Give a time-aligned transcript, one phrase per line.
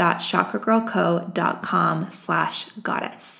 [0.00, 3.39] quiz.chakragirlco.com slash goddess.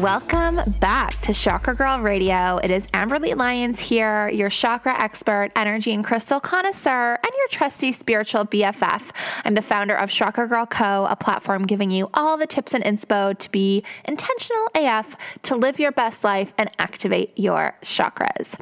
[0.00, 2.56] Welcome back to Chakra Girl Radio.
[2.56, 7.92] It is Amberly Lyons here, your chakra expert, energy and crystal connoisseur, and your trusty
[7.92, 9.10] spiritual BFF.
[9.44, 12.82] I'm the founder of Chakra Girl Co., a platform giving you all the tips and
[12.84, 18.58] inspo to be intentional AF, to live your best life and activate your chakras.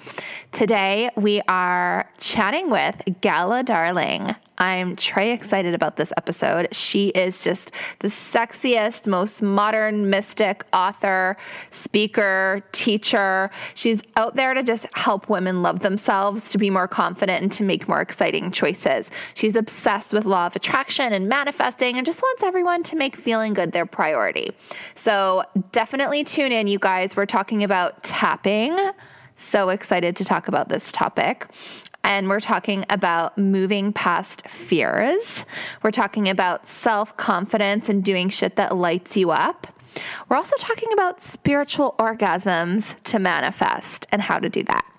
[0.50, 4.34] Today, we are chatting with Gala Darling.
[4.60, 6.68] I'm Trey excited about this episode.
[6.74, 11.38] She is just the sexiest, most modern mystic author,
[11.70, 13.50] speaker, teacher.
[13.74, 17.64] She's out there to just help women love themselves, to be more confident, and to
[17.64, 19.10] make more exciting choices.
[19.32, 23.54] She's obsessed with law of attraction and manifesting and just wants everyone to make feeling
[23.54, 24.50] good their priority.
[24.94, 27.16] So definitely tune in, you guys.
[27.16, 28.76] We're talking about tapping.
[29.38, 31.46] So excited to talk about this topic
[32.04, 35.44] and we're talking about moving past fears.
[35.82, 39.66] We're talking about self confidence and doing shit that lights you up.
[40.28, 44.89] We're also talking about spiritual orgasms to manifest and how to do that.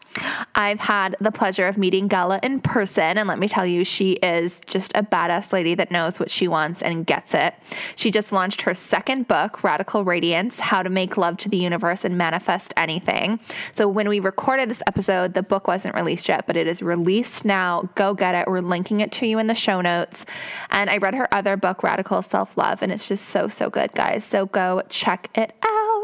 [0.56, 4.14] I've had the pleasure of meeting Gala in person, and let me tell you, she
[4.14, 7.54] is just a badass lady that knows what she wants and gets it.
[7.96, 12.04] She just launched her second book, Radical Radiance How to Make Love to the Universe
[12.04, 13.40] and Manifest Anything.
[13.74, 17.46] So, when we recorded this episode, the book wasn't released yet, but it is released
[17.46, 17.90] now.
[17.96, 18.48] Go get it.
[18.48, 20.26] We're linking it to you in the show notes.
[20.70, 23.92] And I read her other book, Radical Self Love, and it's just so, so good,
[23.94, 24.26] guys.
[24.26, 26.01] So, go check it out.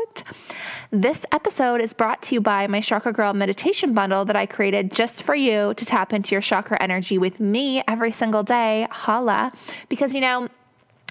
[0.91, 4.91] This episode is brought to you by my Chakra Girl meditation bundle that I created
[4.91, 8.87] just for you to tap into your chakra energy with me every single day.
[8.89, 9.51] Holla.
[9.89, 10.47] Because, you know,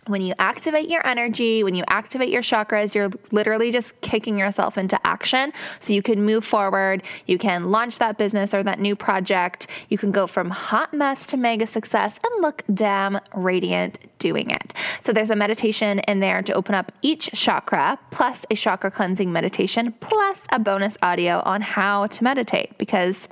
[0.06, 4.78] when you activate your energy, when you activate your chakras, you're literally just kicking yourself
[4.78, 7.02] into action so you can move forward.
[7.26, 9.66] You can launch that business or that new project.
[9.88, 14.72] You can go from hot mess to mega success and look damn radiant doing it.
[15.02, 19.32] So there's a meditation in there to open up each chakra, plus a chakra cleansing
[19.32, 22.76] meditation, plus a bonus audio on how to meditate.
[22.78, 23.28] Because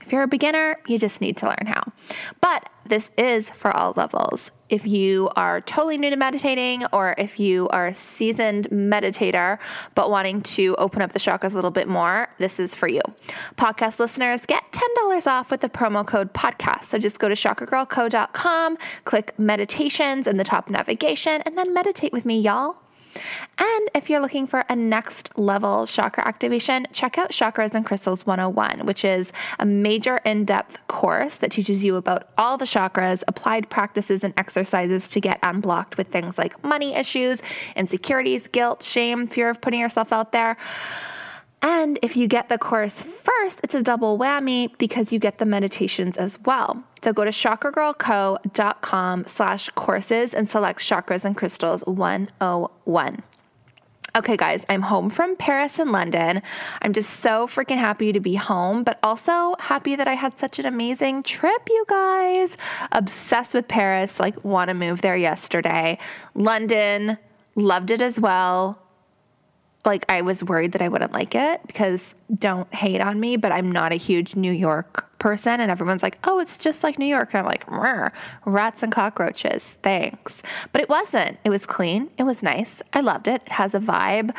[0.00, 1.82] if you're a beginner, you just need to learn how.
[2.40, 4.50] But this is for all levels.
[4.68, 9.58] If you are totally new to meditating, or if you are a seasoned meditator
[9.94, 13.02] but wanting to open up the chakras a little bit more, this is for you.
[13.56, 16.84] Podcast listeners get $10 off with the promo code podcast.
[16.84, 22.24] So just go to chakragirlco.com, click meditations in the top navigation, and then meditate with
[22.24, 22.81] me, y'all.
[23.58, 28.26] And if you're looking for a next level chakra activation, check out Chakras and Crystals
[28.26, 33.22] 101, which is a major in depth course that teaches you about all the chakras,
[33.28, 37.42] applied practices, and exercises to get unblocked with things like money issues,
[37.76, 40.56] insecurities, guilt, shame, fear of putting yourself out there.
[41.62, 45.44] And if you get the course first, it's a double whammy because you get the
[45.44, 46.82] meditations as well.
[47.02, 53.22] So go to chakragirlco.com slash courses and select Chakras and Crystals 101.
[54.14, 56.42] Okay, guys, I'm home from Paris and London.
[56.82, 60.58] I'm just so freaking happy to be home, but also happy that I had such
[60.58, 62.58] an amazing trip, you guys.
[62.92, 65.96] Obsessed with Paris, like, want to move there yesterday.
[66.34, 67.16] London,
[67.54, 68.78] loved it as well.
[69.84, 73.50] Like, I was worried that I wouldn't like it because don't hate on me, but
[73.50, 75.60] I'm not a huge New York person.
[75.60, 77.34] And everyone's like, oh, it's just like New York.
[77.34, 77.64] And I'm like,
[78.44, 79.70] rats and cockroaches.
[79.82, 80.42] Thanks.
[80.70, 81.36] But it wasn't.
[81.44, 82.10] It was clean.
[82.16, 82.80] It was nice.
[82.92, 83.42] I loved it.
[83.42, 84.34] It has a vibe.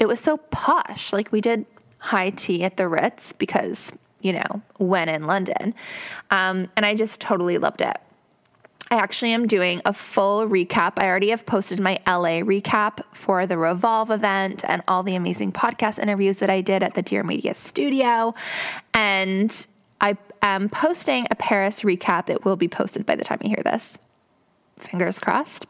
[0.00, 1.12] It was so posh.
[1.12, 1.64] Like, we did
[1.98, 5.74] high tea at the Ritz because, you know, when in London.
[6.30, 7.98] Um, and I just totally loved it.
[8.90, 10.94] I actually am doing a full recap.
[10.96, 15.52] I already have posted my LA recap for the Revolve event and all the amazing
[15.52, 18.34] podcast interviews that I did at the Dear Media studio.
[18.94, 19.66] And
[20.00, 22.30] I am posting a Paris recap.
[22.30, 23.98] It will be posted by the time you hear this.
[24.78, 25.66] Fingers crossed.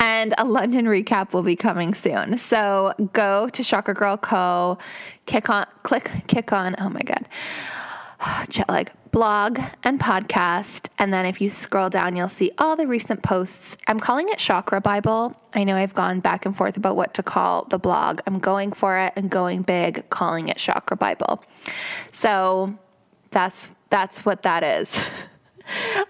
[0.00, 2.38] And a London recap will be coming soon.
[2.38, 4.78] So go to Chakra Girl Co.
[5.26, 6.76] Kick on, click, kick on.
[6.78, 7.26] Oh my God.
[8.48, 10.88] Jet lag blog and podcast.
[10.98, 13.76] And then if you scroll down, you'll see all the recent posts.
[13.86, 15.36] I'm calling it Chakra Bible.
[15.54, 18.20] I know I've gone back and forth about what to call the blog.
[18.26, 21.44] I'm going for it and going big, calling it Chakra Bible.
[22.10, 22.76] So
[23.30, 25.04] that's that's what that is.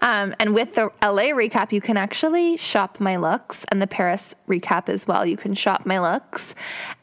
[0.01, 4.35] Um, and with the LA recap, you can actually shop my looks, and the Paris
[4.49, 5.25] recap as well.
[5.25, 6.55] You can shop my looks.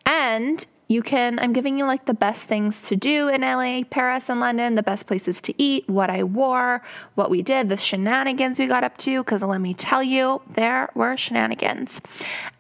[0.05, 4.29] And you can, I'm giving you like the best things to do in LA, Paris,
[4.29, 6.83] and London, the best places to eat, what I wore,
[7.15, 10.91] what we did, the shenanigans we got up to, because let me tell you, there
[10.95, 12.01] were shenanigans.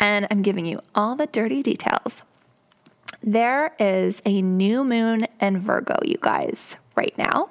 [0.01, 2.23] And I'm giving you all the dirty details.
[3.23, 7.51] There is a new moon in Virgo, you guys, right now.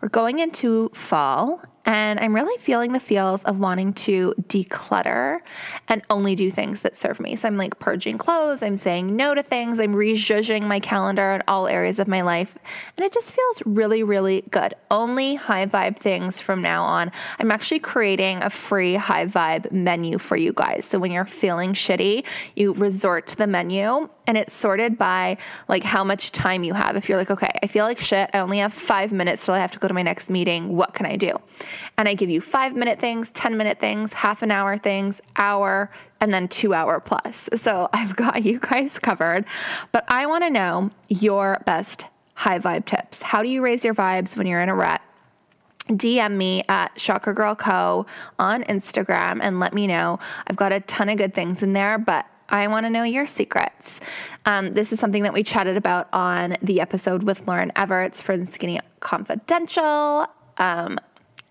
[0.00, 5.40] We're going into fall and I'm really feeling the feels of wanting to declutter
[5.88, 7.34] and only do things that serve me.
[7.34, 11.42] So I'm like purging clothes, I'm saying no to things, I'm rejudging my calendar in
[11.48, 12.56] all areas of my life.
[12.96, 14.74] And it just feels really, really good.
[14.90, 17.10] Only high vibe things from now on.
[17.40, 20.84] I'm actually creating a free high vibe menu for you guys.
[20.84, 22.24] So when you're feeling shitty,
[22.54, 25.36] you resort to the menu and it's sorted by
[25.66, 26.96] like how much time you have.
[26.96, 29.60] If you're like, okay, I feel like shit, I only have five minutes till I
[29.60, 30.74] have to go to my next meeting.
[30.74, 31.38] What can I do?
[31.98, 35.90] And I give you five minute things, 10 minute things, half an hour things, hour,
[36.20, 37.50] and then two hour plus.
[37.56, 39.44] So I've got you guys covered.
[39.92, 43.20] But I want to know your best high vibe tips.
[43.20, 45.02] How do you raise your vibes when you're in a rut?
[45.88, 48.06] DM me at Chakra Girl Co
[48.38, 50.18] on Instagram and let me know.
[50.46, 53.26] I've got a ton of good things in there, but I want to know your
[53.26, 54.00] secrets.
[54.44, 58.36] Um, this is something that we chatted about on the episode with Lauren Evarts for
[58.36, 60.26] the Skinny Confidential.
[60.58, 60.98] Um,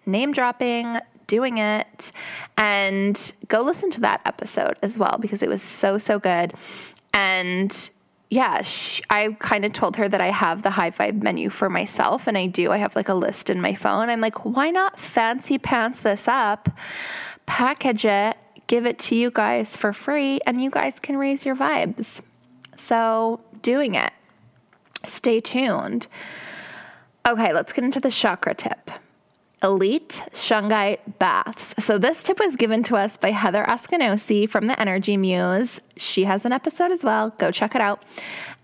[0.06, 2.12] name dropping, doing it.
[2.58, 6.54] And go listen to that episode as well because it was so, so good.
[7.14, 7.90] And
[8.30, 8.62] yeah,
[9.10, 12.38] I kind of told her that I have the high vibe menu for myself, and
[12.38, 12.72] I do.
[12.72, 14.10] I have like a list in my phone.
[14.10, 16.70] I'm like, why not fancy pants this up,
[17.46, 18.38] package it,
[18.72, 22.22] give it to you guys for free, and you guys can raise your vibes.
[22.78, 24.14] So, doing it.
[25.04, 26.08] Stay tuned.
[27.28, 28.90] Okay, let's get into the chakra tip.
[29.62, 31.76] Elite Shungite Baths.
[31.84, 35.82] So, this tip was given to us by Heather Askinosie from the Energy Muse.
[35.98, 37.32] She has an episode as well.
[37.32, 38.02] Go check it out.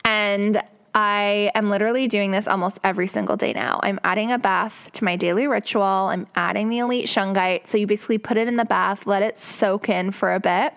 [0.05, 0.63] And
[0.93, 3.79] I am literally doing this almost every single day now.
[3.83, 5.83] I'm adding a bath to my daily ritual.
[5.83, 7.67] I'm adding the Elite Shungite.
[7.67, 10.73] So, you basically put it in the bath, let it soak in for a bit.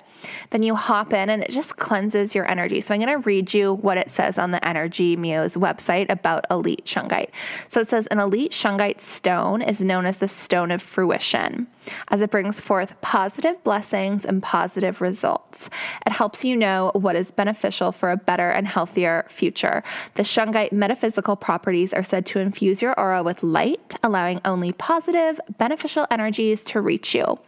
[0.50, 2.80] Then you hop in and it just cleanses your energy.
[2.80, 6.46] So I'm going to read you what it says on the Energy Muse website about
[6.50, 7.30] Elite Shungite.
[7.68, 11.66] So it says an Elite Shungite stone is known as the stone of fruition
[12.08, 15.68] as it brings forth positive blessings and positive results.
[16.06, 19.82] It helps you know what is beneficial for a better and healthier future.
[20.14, 25.40] The Shungite metaphysical properties are said to infuse your aura with light, allowing only positive,
[25.58, 27.38] beneficial energies to reach you.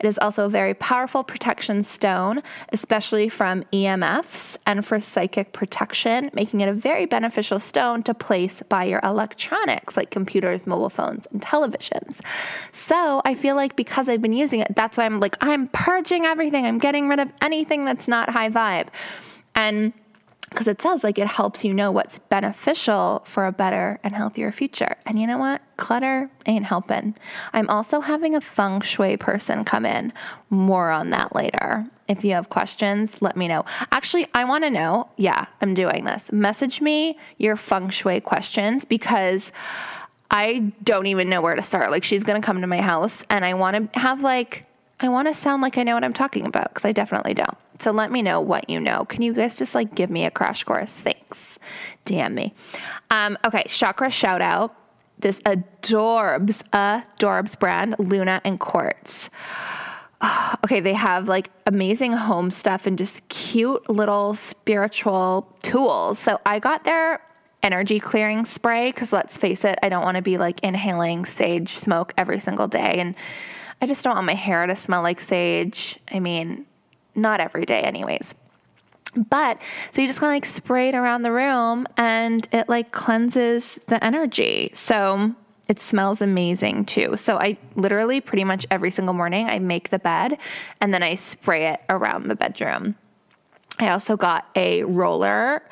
[0.00, 6.30] It is also a very powerful protection stone, especially from EMFs and for psychic protection,
[6.34, 11.26] making it a very beneficial stone to place by your electronics like computers, mobile phones,
[11.32, 12.20] and televisions.
[12.72, 16.26] So I feel like because I've been using it, that's why I'm like, I'm purging
[16.26, 16.66] everything.
[16.66, 18.88] I'm getting rid of anything that's not high vibe.
[19.54, 19.94] And
[20.50, 24.52] because it says like it helps you know what's beneficial for a better and healthier
[24.52, 24.96] future.
[25.06, 25.62] And you know what?
[25.78, 27.14] Clutter ain't helping.
[27.54, 30.12] I'm also having a feng shui person come in.
[30.50, 31.86] More on that later.
[32.06, 33.64] If you have questions, let me know.
[33.92, 35.08] Actually, I want to know.
[35.16, 36.30] Yeah, I'm doing this.
[36.32, 39.52] Message me your feng shui questions because
[40.30, 41.90] I don't even know where to start.
[41.90, 44.66] Like she's going to come to my house and I want to have like
[45.00, 47.56] I want to sound like I know what I'm talking about because I definitely don't.
[47.80, 49.06] So let me know what you know.
[49.06, 50.92] Can you guys just like give me a crash course?
[50.92, 51.58] Thanks.
[52.04, 52.52] Damn me.
[53.10, 54.76] Um, okay, chakra shout out.
[55.18, 59.30] This adorbs, adorbs brand, Luna and Quartz.
[60.64, 66.18] okay, they have like amazing home stuff and just cute little spiritual tools.
[66.18, 67.22] So I got their
[67.62, 71.76] energy clearing spray because let's face it, I don't want to be like inhaling sage
[71.76, 72.96] smoke every single day.
[72.98, 73.14] And
[73.80, 75.98] I just don't want my hair to smell like sage.
[76.10, 76.66] I mean,
[77.14, 78.34] not every day, anyways.
[79.28, 82.92] But so you just kind of like spray it around the room and it like
[82.92, 84.70] cleanses the energy.
[84.74, 85.34] So
[85.68, 87.16] it smells amazing too.
[87.16, 90.38] So I literally pretty much every single morning I make the bed
[90.80, 92.96] and then I spray it around the bedroom.
[93.80, 95.62] I also got a roller.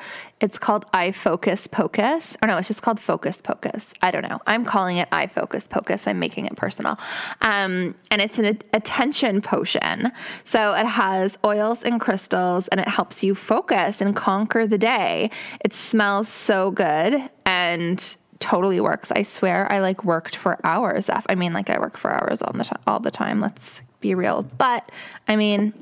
[0.41, 2.35] It's called Eye Focus Pocus.
[2.41, 3.93] Or no, it's just called Focus Pocus.
[4.01, 4.39] I don't know.
[4.47, 6.07] I'm calling it Eye Focus Pocus.
[6.07, 6.97] I'm making it personal.
[7.41, 10.11] Um, and it's an attention potion.
[10.43, 15.29] So it has oils and crystals and it helps you focus and conquer the day.
[15.63, 19.11] It smells so good and totally works.
[19.11, 21.11] I swear I like worked for hours.
[21.11, 23.39] I mean, like I work for hours all the time, all the time.
[23.39, 24.47] Let's be real.
[24.57, 24.89] But
[25.27, 25.73] I mean,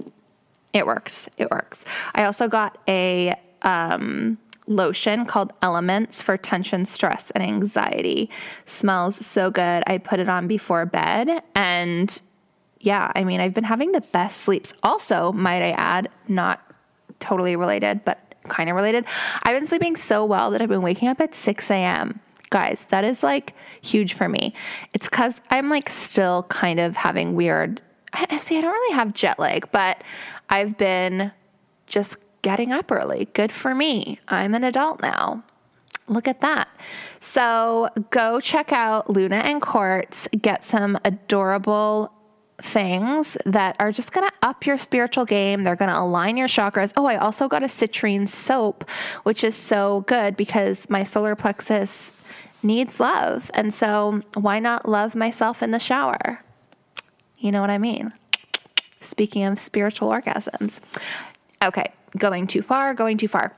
[0.74, 1.30] it works.
[1.38, 1.86] It works.
[2.14, 8.30] I also got a um, lotion called Elements for tension, stress, and anxiety.
[8.66, 9.84] Smells so good.
[9.88, 12.22] I put it on before bed and
[12.80, 14.72] yeah, I mean, I've been having the best sleeps.
[14.84, 16.62] Also, might I add, not
[17.20, 19.06] totally related, but kind of related.
[19.44, 22.20] I've been sleeping so well that I've been waking up at 6 a.m.
[22.50, 24.54] Guys, that is like huge for me.
[24.94, 27.82] It's because I'm like still kind of having weird
[28.14, 30.02] I, see, I don't really have jet lag, but
[30.50, 31.32] I've been
[31.86, 33.26] just getting up early.
[33.34, 34.20] Good for me.
[34.28, 35.44] I'm an adult now.
[36.08, 36.70] Look at that.
[37.20, 42.14] So go check out Luna and Quartz, get some adorable
[42.62, 45.64] things that are just going to up your spiritual game.
[45.64, 46.94] They're going to align your chakras.
[46.96, 48.90] Oh, I also got a citrine soap,
[49.24, 52.12] which is so good because my solar plexus
[52.64, 53.52] needs love.
[53.54, 56.42] And so why not love myself in the shower?
[57.38, 58.14] You know what I mean?
[59.08, 60.80] Speaking of spiritual orgasms.
[61.64, 63.56] Okay, going too far, going too far.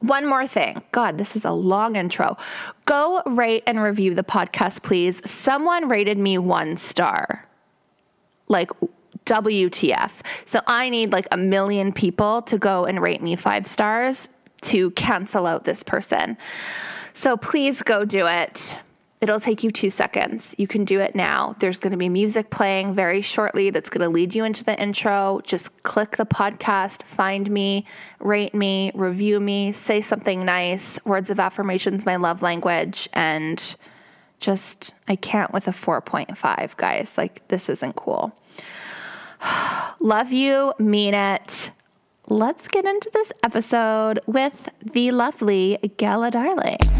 [0.00, 0.82] One more thing.
[0.92, 2.38] God, this is a long intro.
[2.86, 5.20] Go rate and review the podcast, please.
[5.30, 7.46] Someone rated me one star.
[8.48, 8.70] Like,
[9.26, 10.12] WTF.
[10.46, 14.28] So I need like a million people to go and rate me five stars
[14.62, 16.36] to cancel out this person.
[17.14, 18.76] So please go do it.
[19.20, 20.54] It'll take you two seconds.
[20.56, 21.54] You can do it now.
[21.58, 24.80] There's going to be music playing very shortly that's going to lead you into the
[24.80, 25.42] intro.
[25.44, 27.84] Just click the podcast, find me,
[28.18, 30.98] rate me, review me, say something nice.
[31.04, 33.10] Words of affirmations, my love language.
[33.12, 33.76] And
[34.38, 37.18] just, I can't with a 4.5, guys.
[37.18, 38.34] Like, this isn't cool.
[40.00, 41.70] love you, mean it.
[42.28, 46.99] Let's get into this episode with the lovely Gala Darling.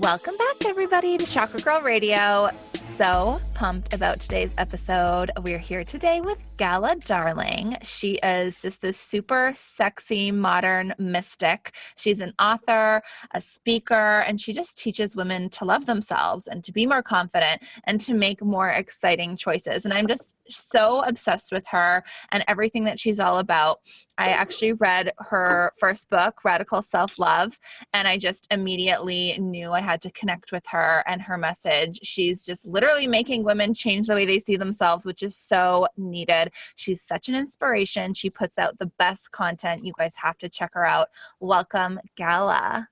[0.00, 2.48] Welcome back, everybody, to Chakra Girl Radio.
[2.72, 5.30] So pumped about today's episode.
[5.42, 7.76] We're here today with Gala Darling.
[7.82, 11.74] She is just this super sexy modern mystic.
[11.94, 13.02] She's an author,
[13.34, 17.60] a speaker, and she just teaches women to love themselves and to be more confident
[17.84, 19.84] and to make more exciting choices.
[19.84, 22.02] And I'm just so obsessed with her
[22.32, 23.80] and everything that she's all about.
[24.18, 27.58] I actually read her first book, Radical Self Love,
[27.94, 32.00] and I just immediately knew I had to connect with her and her message.
[32.02, 36.52] She's just literally making women change the way they see themselves, which is so needed.
[36.76, 38.14] She's such an inspiration.
[38.14, 39.84] She puts out the best content.
[39.84, 41.08] You guys have to check her out.
[41.40, 42.88] Welcome, Gala.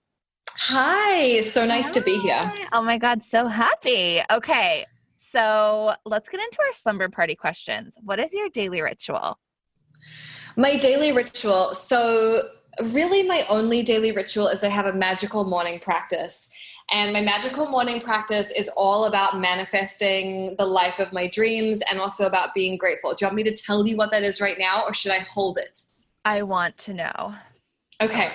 [0.50, 1.94] Hi, so nice Hi.
[1.94, 2.52] to be here.
[2.72, 4.20] Oh my God, so happy.
[4.32, 4.84] Okay,
[5.20, 7.94] so let's get into our slumber party questions.
[8.02, 9.38] What is your daily ritual?
[10.56, 11.72] My daily ritual.
[11.72, 12.42] So,
[12.90, 16.50] really, my only daily ritual is I have a magical morning practice.
[16.90, 22.00] And my magical morning practice is all about manifesting the life of my dreams and
[22.00, 23.10] also about being grateful.
[23.10, 25.18] Do you want me to tell you what that is right now or should I
[25.18, 25.80] hold it?
[26.24, 27.34] I want to know.
[28.00, 28.32] Okay.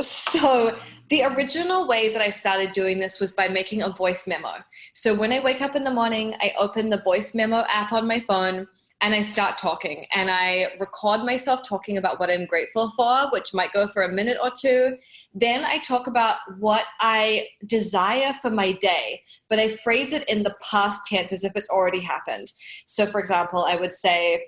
[0.00, 0.76] So,
[1.10, 4.54] the original way that I started doing this was by making a voice memo.
[4.94, 8.06] So, when I wake up in the morning, I open the voice memo app on
[8.06, 8.66] my phone
[9.00, 13.54] and I start talking and I record myself talking about what I'm grateful for, which
[13.54, 14.96] might go for a minute or two.
[15.34, 20.42] Then I talk about what I desire for my day, but I phrase it in
[20.42, 22.52] the past tense as if it's already happened.
[22.84, 24.44] So, for example, I would say,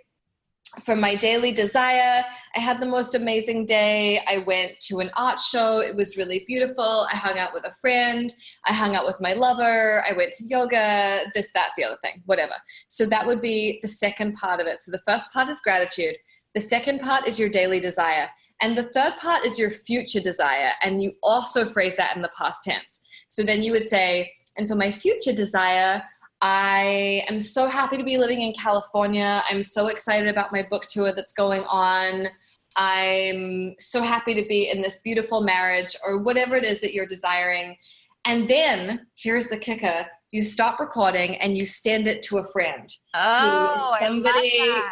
[0.81, 2.25] for my daily desire,
[2.57, 4.23] I had the most amazing day.
[4.27, 5.81] I went to an art show.
[5.81, 7.07] It was really beautiful.
[7.13, 8.33] I hung out with a friend.
[8.65, 10.03] I hung out with my lover.
[10.09, 12.55] I went to yoga, this, that, the other thing, whatever.
[12.89, 14.81] So that would be the second part of it.
[14.81, 16.17] So the first part is gratitude.
[16.55, 18.29] The second part is your daily desire.
[18.63, 20.71] And the third part is your future desire.
[20.83, 23.07] And you also phrase that in the past tense.
[23.29, 26.03] So then you would say, and for my future desire,
[26.43, 29.45] I am so happy to be living in California.
[29.49, 32.27] I'm so excited about my book tour that's going on.
[32.75, 37.07] I'm so happy to be in this beautiful marriage or whatever it is that you're
[37.07, 37.77] desiring.
[38.25, 42.89] And then here's the kicker you stop recording and you send it to a friend.
[43.15, 44.91] Oh, somebody, I love that.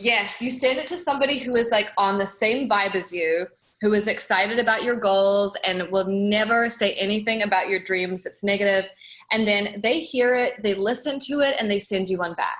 [0.00, 3.48] Yes, you send it to somebody who is like on the same vibe as you,
[3.80, 8.42] who is excited about your goals and will never say anything about your dreams that's
[8.44, 8.84] negative
[9.30, 12.58] and then they hear it, they listen to it, and they send you one back.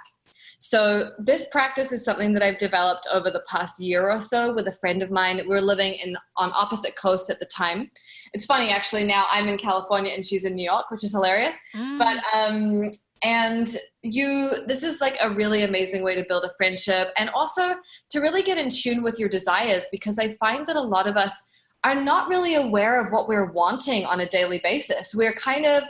[0.58, 4.66] So this practice is something that I've developed over the past year or so with
[4.66, 5.40] a friend of mine.
[5.48, 7.90] We are living in on opposite coasts at the time.
[8.32, 9.04] It's funny actually.
[9.04, 11.56] Now I'm in California and she's in New York, which is hilarious.
[11.74, 11.98] Mm.
[11.98, 12.90] But um,
[13.22, 17.74] and you, this is like a really amazing way to build a friendship and also
[18.10, 21.16] to really get in tune with your desires because I find that a lot of
[21.16, 21.34] us
[21.84, 25.14] are not really aware of what we're wanting on a daily basis.
[25.14, 25.84] We're kind of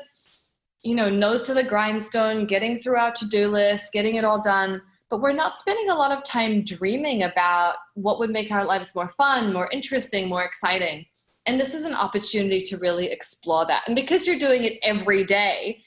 [0.86, 4.40] you know, nose to the grindstone, getting through our to do list, getting it all
[4.40, 4.80] done.
[5.10, 8.94] But we're not spending a lot of time dreaming about what would make our lives
[8.94, 11.04] more fun, more interesting, more exciting.
[11.46, 13.82] And this is an opportunity to really explore that.
[13.88, 15.82] And because you're doing it every day,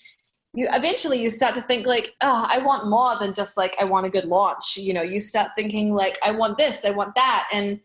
[0.54, 3.86] you eventually you start to think like, oh, I want more than just like I
[3.86, 4.76] want a good launch.
[4.78, 7.48] You know, you start thinking like I want this, I want that.
[7.54, 7.80] And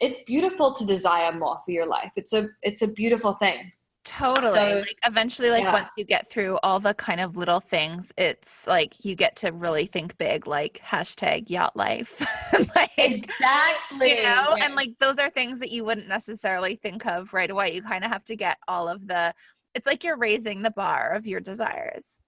[0.00, 2.12] it's beautiful to desire more for your life.
[2.16, 3.72] It's a it's a beautiful thing.
[4.08, 4.54] Totally.
[4.54, 5.72] So, like eventually, like yeah.
[5.74, 9.52] once you get through all the kind of little things, it's like you get to
[9.52, 12.26] really think big, like hashtag yacht life.
[12.74, 14.16] like, exactly.
[14.16, 14.64] You know, yeah.
[14.64, 17.74] and like those are things that you wouldn't necessarily think of right away.
[17.74, 19.34] You kind of have to get all of the,
[19.74, 22.18] it's like you're raising the bar of your desires.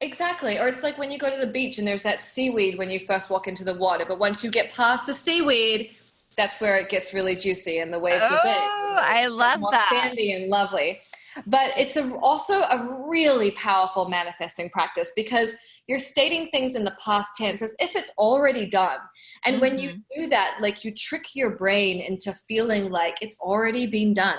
[0.00, 0.58] Exactly.
[0.58, 2.98] Or it's like when you go to the beach and there's that seaweed when you
[2.98, 4.06] first walk into the water.
[4.08, 5.96] But once you get past the seaweed,
[6.34, 8.56] that's where it gets really juicy and the waves oh, are big.
[8.56, 9.88] Oh, I love that.
[9.90, 11.00] Sandy and lovely
[11.46, 15.54] but it's a, also a really powerful manifesting practice because
[15.86, 18.98] you're stating things in the past tense as if it's already done
[19.44, 19.60] and mm-hmm.
[19.60, 20.22] when you mm-hmm.
[20.22, 24.38] do that like you trick your brain into feeling like it's already been done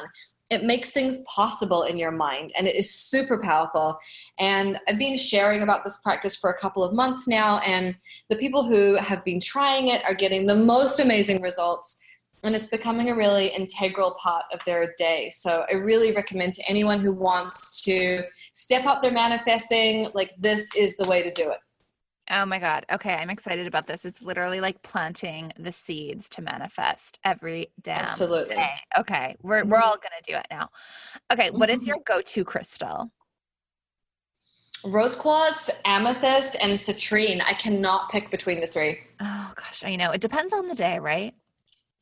[0.49, 3.97] it makes things possible in your mind and it is super powerful
[4.39, 7.95] and i've been sharing about this practice for a couple of months now and
[8.29, 11.97] the people who have been trying it are getting the most amazing results
[12.47, 15.29] and it's becoming a really integral part of their day.
[15.31, 20.73] So I really recommend to anyone who wants to step up their manifesting, like this
[20.75, 21.59] is the way to do it.
[22.29, 22.85] Oh my God.
[22.91, 23.13] Okay.
[23.13, 24.03] I'm excited about this.
[24.03, 28.55] It's literally like planting the seeds to manifest every damn Absolutely.
[28.55, 28.71] day.
[28.97, 29.35] Okay.
[29.41, 29.83] We're, we're mm-hmm.
[29.83, 30.69] all going to do it now.
[31.31, 31.51] Okay.
[31.51, 31.87] What is mm-hmm.
[31.87, 33.11] your go to crystal?
[34.83, 37.41] Rose quartz, amethyst, and citrine.
[37.43, 38.99] I cannot pick between the three.
[39.19, 40.11] Oh gosh, I know.
[40.11, 41.33] It depends on the day, right?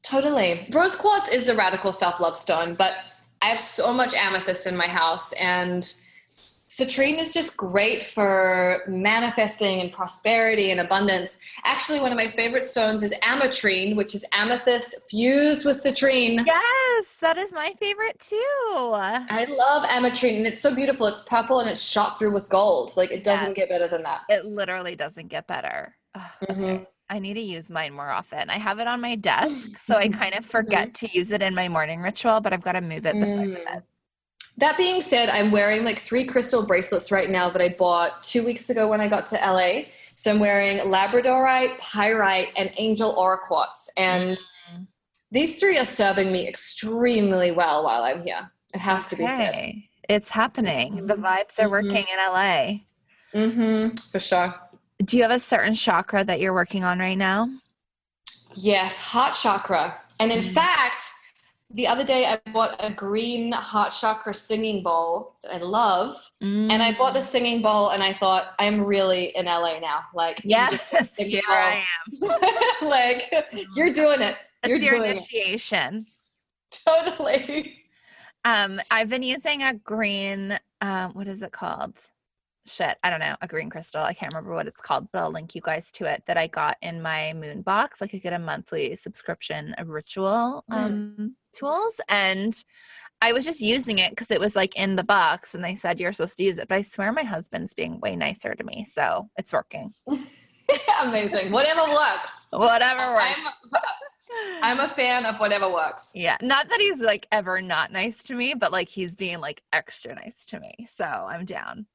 [0.04, 0.68] Totally.
[0.72, 2.94] Rose quartz is the radical self love stone, but
[3.42, 5.84] I have so much amethyst in my house, and
[6.70, 11.38] citrine is just great for manifesting and prosperity and abundance.
[11.64, 16.44] Actually, one of my favorite stones is ametrine, which is amethyst fused with citrine.
[16.46, 18.92] Yes, that is my favorite too.
[19.30, 21.08] I love ametrine, and it's so beautiful.
[21.08, 22.94] It's purple and it's shot through with gold.
[22.98, 23.56] Like it doesn't yes.
[23.56, 24.22] get better than that.
[24.30, 25.96] It literally doesn't get better.
[26.18, 26.64] mm-hmm.
[26.64, 26.88] okay.
[27.10, 28.50] I need to use mine more often.
[28.50, 31.06] I have it on my desk, so I kind of forget mm-hmm.
[31.06, 33.66] to use it in my morning ritual, but I've got to move it beside mm.
[33.66, 33.84] bed.
[34.58, 38.44] That being said, I'm wearing like three crystal bracelets right now that I bought two
[38.46, 39.84] weeks ago when I got to LA.
[40.14, 43.90] So I'm wearing Labradorite, Pyrite, and Angel Aura Quartz.
[43.98, 44.88] And mm.
[45.30, 48.50] these three are serving me extremely well while I'm here.
[48.74, 49.10] It has okay.
[49.10, 49.74] to be said.
[50.08, 50.94] It's happening.
[50.94, 51.08] Mm-hmm.
[51.08, 53.38] The vibes are working mm-hmm.
[53.38, 53.44] in LA.
[53.46, 54.56] Mm-hmm, for sure
[55.04, 57.50] do you have a certain chakra that you're working on right now?
[58.54, 60.00] Yes, heart chakra.
[60.20, 60.54] And in mm.
[60.54, 61.12] fact,
[61.72, 66.16] the other day I bought a green heart chakra singing bowl that I love.
[66.42, 66.72] Mm.
[66.72, 70.02] And I bought the singing bowl and I thought, I'm really in LA now.
[70.14, 70.82] Like, yes,
[71.18, 71.56] here bowl.
[71.56, 71.84] I
[72.82, 72.82] am.
[72.88, 73.34] like,
[73.76, 74.36] you're doing it.
[74.66, 76.08] You're your initiation.
[76.72, 76.80] It.
[76.86, 77.84] Totally.
[78.46, 82.00] Um, I've been using a green, uh, what is it called?
[82.68, 84.02] Shit, I don't know, a green crystal.
[84.02, 86.48] I can't remember what it's called, but I'll link you guys to it that I
[86.48, 88.02] got in my moon box.
[88.02, 90.76] Like I get a monthly subscription of ritual mm.
[90.76, 91.32] um, mm.
[91.54, 92.02] tools.
[92.10, 92.62] And
[93.22, 96.00] I was just using it because it was like in the box and they said
[96.00, 96.68] you're supposed to use it.
[96.68, 98.86] But I swear my husband's being way nicer to me.
[98.86, 99.94] So it's working.
[101.02, 101.52] Amazing.
[101.52, 102.48] Whatever works.
[102.52, 103.40] Whatever works.
[104.62, 106.12] I'm, I'm a fan of whatever works.
[106.16, 106.38] Yeah.
[106.42, 110.16] Not that he's like ever not nice to me, but like he's being like extra
[110.16, 110.88] nice to me.
[110.94, 111.86] So I'm down.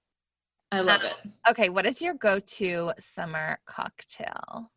[0.73, 1.15] I um, love it.
[1.49, 1.69] Okay.
[1.69, 4.71] What is your go to summer cocktail?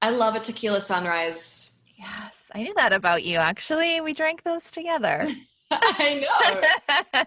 [0.00, 1.72] I love a tequila sunrise.
[1.96, 2.34] Yes.
[2.54, 4.00] I knew that about you, actually.
[4.00, 5.28] We drank those together.
[5.70, 7.24] I know.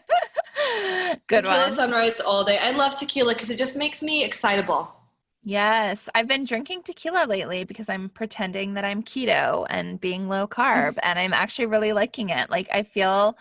[1.27, 1.75] Good tequila one.
[1.75, 2.57] sunrise all day.
[2.57, 4.95] I love tequila because it just makes me excitable.
[5.43, 10.47] Yes, I've been drinking tequila lately because I'm pretending that I'm keto and being low
[10.47, 12.49] carb, and I'm actually really liking it.
[12.49, 13.37] Like I feel,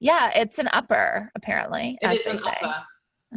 [0.00, 1.98] yeah, it's an upper apparently.
[2.02, 2.50] It they an say.
[2.60, 2.84] upper.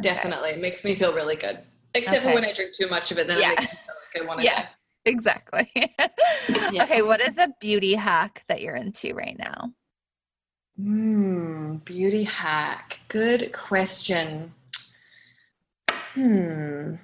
[0.02, 0.52] Definitely.
[0.52, 1.60] It makes me feel really good.
[1.94, 2.28] Except Okay.
[2.28, 3.48] for when I drink too much of it, then Yeah.
[3.54, 4.68] it makes me feel like I want to Yes,
[5.06, 5.72] exactly.
[6.72, 6.84] Yeah.
[6.84, 9.74] Okay, what is a beauty hack that you're into right now?
[10.78, 13.00] Hmm, beauty hack.
[13.08, 14.54] Good question.
[15.90, 16.96] Hmm.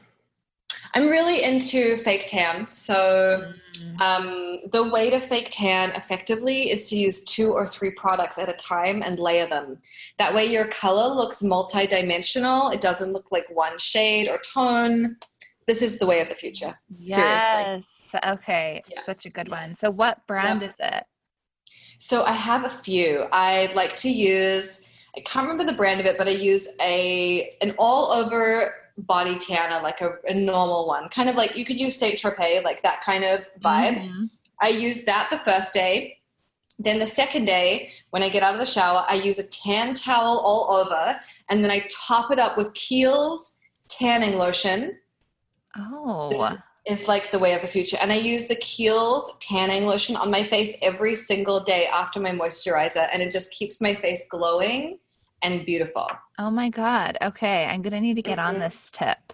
[0.94, 2.68] I'm really into fake tan.
[2.72, 3.52] So,
[4.00, 8.48] um, the way to fake tan effectively is to use two or three products at
[8.48, 9.80] a time and layer them.
[10.20, 12.70] That way, your color looks multi-dimensional.
[12.70, 15.18] It doesn't look like one shade or tone.
[15.68, 16.78] This is the way of the future.
[16.94, 17.18] Seriously.
[17.18, 18.16] Yes.
[18.26, 18.84] Okay.
[18.88, 19.02] Yeah.
[19.06, 19.76] Such a good one.
[19.76, 21.06] So, what brand is it?
[22.04, 23.28] So I have a few.
[23.32, 24.86] I like to use.
[25.16, 29.38] I can't remember the brand of it, but I use a an all over body
[29.38, 32.82] tanner, like a, a normal one, kind of like you could use Saint Tropez, like
[32.84, 33.98] that kind of vibe.
[33.98, 34.28] Mhm.
[34.62, 36.20] I use that the first day.
[36.80, 39.94] Then the second day, when I get out of the shower, I use a tan
[39.94, 44.98] towel all over, and then I top it up with Kiehl's tanning lotion.
[45.78, 50.16] Oh, Is like the way of the future, and I use the Kiehl's tanning lotion
[50.16, 54.28] on my face every single day after my moisturizer, and it just keeps my face
[54.30, 55.00] glowing
[55.44, 56.08] and beautiful.
[56.40, 57.18] oh my God.
[57.22, 57.66] Okay.
[57.66, 58.60] I'm going to need to get on Mhm.
[58.60, 59.34] this tip.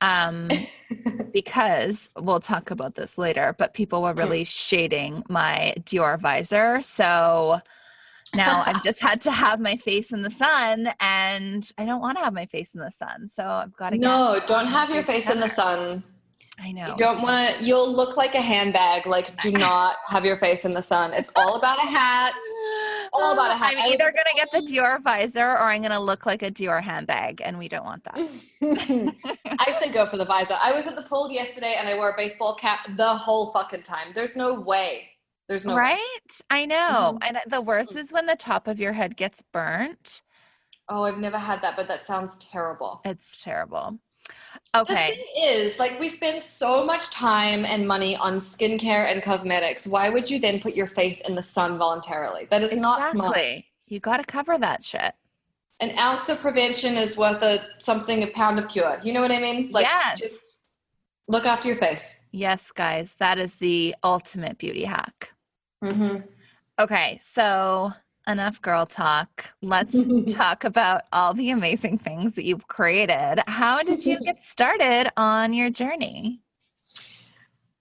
[0.00, 0.50] Um,
[1.32, 6.80] because we'll talk about this later, but people were really shading my Dior visor.
[6.80, 7.60] So
[8.34, 12.16] now I've just had to have my face in the sun and I don't want
[12.18, 13.28] to have my face in the sun.
[13.28, 16.02] So I've got to No, don't have your face in the sun.
[16.58, 16.88] I know.
[16.88, 17.64] You don't want to.
[17.64, 19.06] You'll look like a handbag.
[19.06, 21.12] Like, do not have your face in the sun.
[21.14, 22.34] It's all about a hat.
[23.12, 23.74] All about a hat.
[23.76, 26.50] I'm either going to get the Dior visor or I'm going to look like a
[26.50, 28.16] Dior handbag, and we don't want that.
[29.58, 30.56] I say go for the visor.
[30.60, 33.82] I was at the pool yesterday and I wore a baseball cap the whole fucking
[33.82, 34.08] time.
[34.14, 35.08] There's no way.
[35.48, 35.80] There's no way.
[35.80, 36.40] right?
[36.50, 37.18] I know.
[37.20, 37.26] Mhm.
[37.28, 40.22] And the worst is when the top of your head gets burnt.
[40.88, 43.00] Oh, I've never had that, but that sounds terrible.
[43.04, 43.98] It's terrible.
[44.72, 49.86] The thing is, like, we spend so much time and money on skincare and cosmetics.
[49.86, 52.46] Why would you then put your face in the sun voluntarily?
[52.50, 53.40] That is not smart.
[53.86, 55.12] You got to cover that shit.
[55.80, 59.00] An ounce of prevention is worth a something a pound of cure.
[59.02, 59.70] You know what I mean?
[59.72, 60.18] Like, Yes.
[60.20, 60.58] just
[61.26, 62.24] look after your face.
[62.30, 65.34] Yes, guys, that is the ultimate beauty hack.
[65.82, 66.18] Mm-hmm.
[66.78, 67.92] Okay, so
[68.30, 69.52] enough girl talk.
[69.60, 69.96] Let's
[70.32, 73.42] talk about all the amazing things that you've created.
[73.46, 76.40] How did you get started on your journey?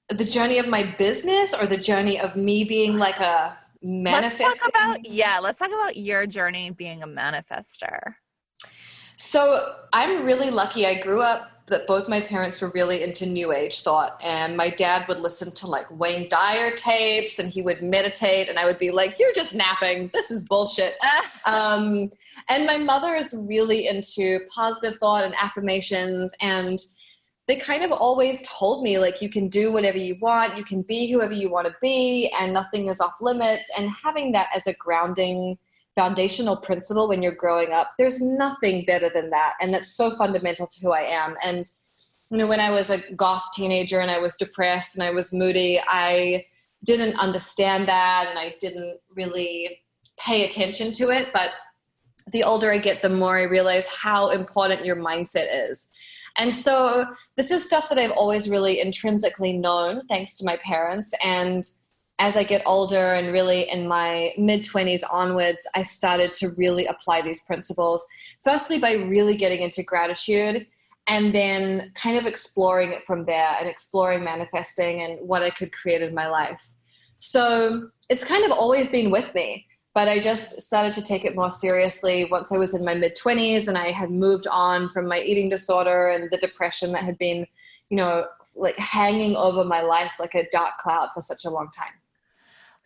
[0.09, 4.47] The journey of my business or the journey of me being like a manifesting.
[4.47, 8.15] Let's talk about yeah, let's talk about your journey being a manifester.
[9.17, 10.87] So I'm really lucky.
[10.87, 14.69] I grew up that both my parents were really into New Age thought, and my
[14.69, 18.77] dad would listen to like Wayne Dyer tapes, and he would meditate, and I would
[18.77, 20.09] be like, "You're just napping.
[20.13, 20.95] This is bullshit."
[21.45, 22.11] um,
[22.49, 26.79] and my mother is really into positive thought and affirmations, and
[27.47, 30.57] they kind of always told me like, "You can do whatever you want.
[30.57, 34.31] You can be whoever you want to be, and nothing is off limits." And having
[34.33, 35.57] that as a grounding
[35.99, 39.55] foundational principle when you're growing up there's nothing better than that.
[39.59, 41.35] And that's so fundamental to who i am.
[41.43, 41.69] And
[42.31, 45.33] you know when i was a goth teenager and i was depressed and i was
[45.33, 46.45] moody i
[46.85, 49.79] didn't understand that and i didn't really
[50.17, 51.33] pay attention to it.
[51.33, 51.49] But
[52.31, 55.91] the older i get the more i realize how important your mindset is.
[56.37, 57.03] And so
[57.35, 61.13] this is stuff that i've always really intrinsically known thanks to my parents.
[61.25, 61.65] And
[62.19, 66.85] as I get older and really in my mid 20s onwards, I started to really
[66.85, 68.05] apply these principles.
[68.43, 70.67] Firstly, by really getting into gratitude
[71.07, 75.71] and then kind of exploring it from there and exploring manifesting and what I could
[75.71, 76.75] create in my life.
[77.15, 81.35] So it's kind of always been with me, but I just started to take it
[81.35, 85.07] more seriously once I was in my mid 20s and I had moved on from
[85.07, 87.47] my eating disorder and the depression that had been,
[87.89, 88.25] you know,
[88.57, 91.93] like hanging over my life like a dark cloud for such a long time.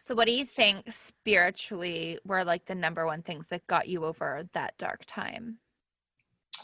[0.06, 4.04] So what do you think spiritually were like the number one things that got you
[4.04, 5.60] over that dark time?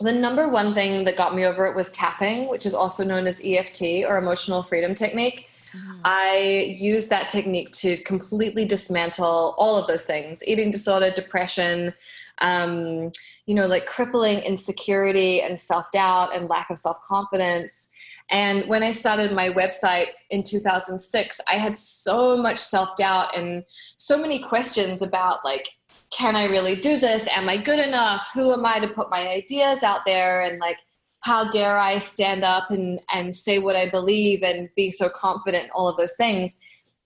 [0.01, 3.27] the number one thing that got me over it was tapping, which is also known
[3.27, 5.49] as EFT or emotional freedom technique.
[5.73, 5.99] Mm-hmm.
[6.05, 11.93] I used that technique to completely dismantle all of those things eating disorder, depression,
[12.37, 13.11] um,
[13.45, 17.91] you know, like crippling insecurity and self doubt and lack of self confidence.
[18.31, 23.63] And when I started my website in 2006, I had so much self doubt and
[23.97, 25.67] so many questions about like,
[26.11, 27.27] can I really do this?
[27.27, 28.29] Am I good enough?
[28.33, 30.41] Who am I to put my ideas out there?
[30.41, 30.77] And like,
[31.21, 35.69] how dare I stand up and, and say what I believe and be so confident,
[35.73, 36.59] all of those things.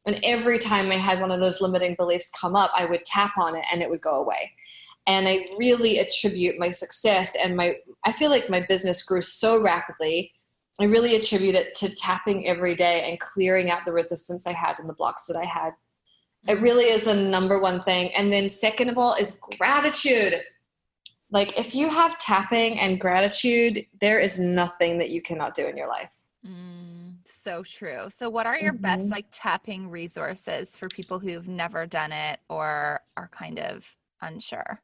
[0.06, 3.38] And every time I had one of those limiting beliefs come up, I would tap
[3.38, 4.52] on it and it would go away.
[5.08, 9.62] And I really attribute my success and my, I feel like my business grew so
[9.62, 10.32] rapidly.
[10.80, 14.80] I really attribute it to tapping every day and clearing out the resistance I had
[14.80, 15.72] and the blocks that I had.
[16.48, 18.12] It really is the number one thing.
[18.14, 20.42] And then, second of all, is gratitude.
[21.30, 25.78] Like, if you have tapping and gratitude, there is nothing that you cannot do in
[25.78, 26.12] your life.
[26.46, 28.08] Mm, so true.
[28.10, 28.82] So, what are your mm-hmm.
[28.82, 34.82] best like tapping resources for people who've never done it or are kind of unsure?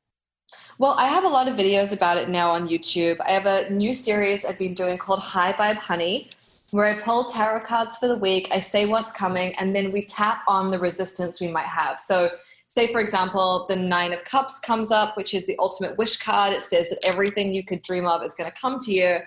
[0.78, 3.18] Well, I have a lot of videos about it now on YouTube.
[3.26, 6.32] I have a new series I've been doing called High Vibe Honey
[6.72, 10.06] where I pull tarot cards for the week, I say what's coming, and then we
[10.06, 12.00] tap on the resistance we might have.
[12.00, 12.32] So,
[12.68, 16.54] say for example, the Nine of Cups comes up, which is the ultimate wish card.
[16.54, 19.20] It says that everything you could dream of is going to come to you.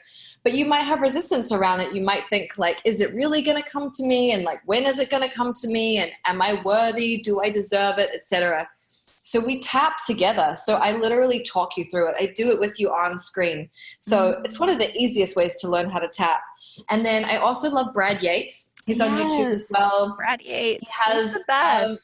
[0.44, 1.92] But you might have resistance around it.
[1.92, 4.32] You might think, like, is it really going to come to me?
[4.32, 5.98] And like, when is it going to come to me?
[5.98, 7.20] And am I worthy?
[7.22, 8.11] Do I deserve it?
[8.14, 8.68] Etc.
[9.22, 10.56] So we tap together.
[10.62, 12.16] So I literally talk you through it.
[12.18, 13.70] I do it with you on screen.
[14.00, 14.44] So mm-hmm.
[14.44, 16.40] it's one of the easiest ways to learn how to tap.
[16.90, 18.72] And then I also love Brad Yates.
[18.87, 19.08] He's yes.
[19.08, 20.16] on YouTube as well.
[20.16, 20.80] Brad Yates.
[20.80, 21.90] He has he's the best.
[21.90, 21.96] Um,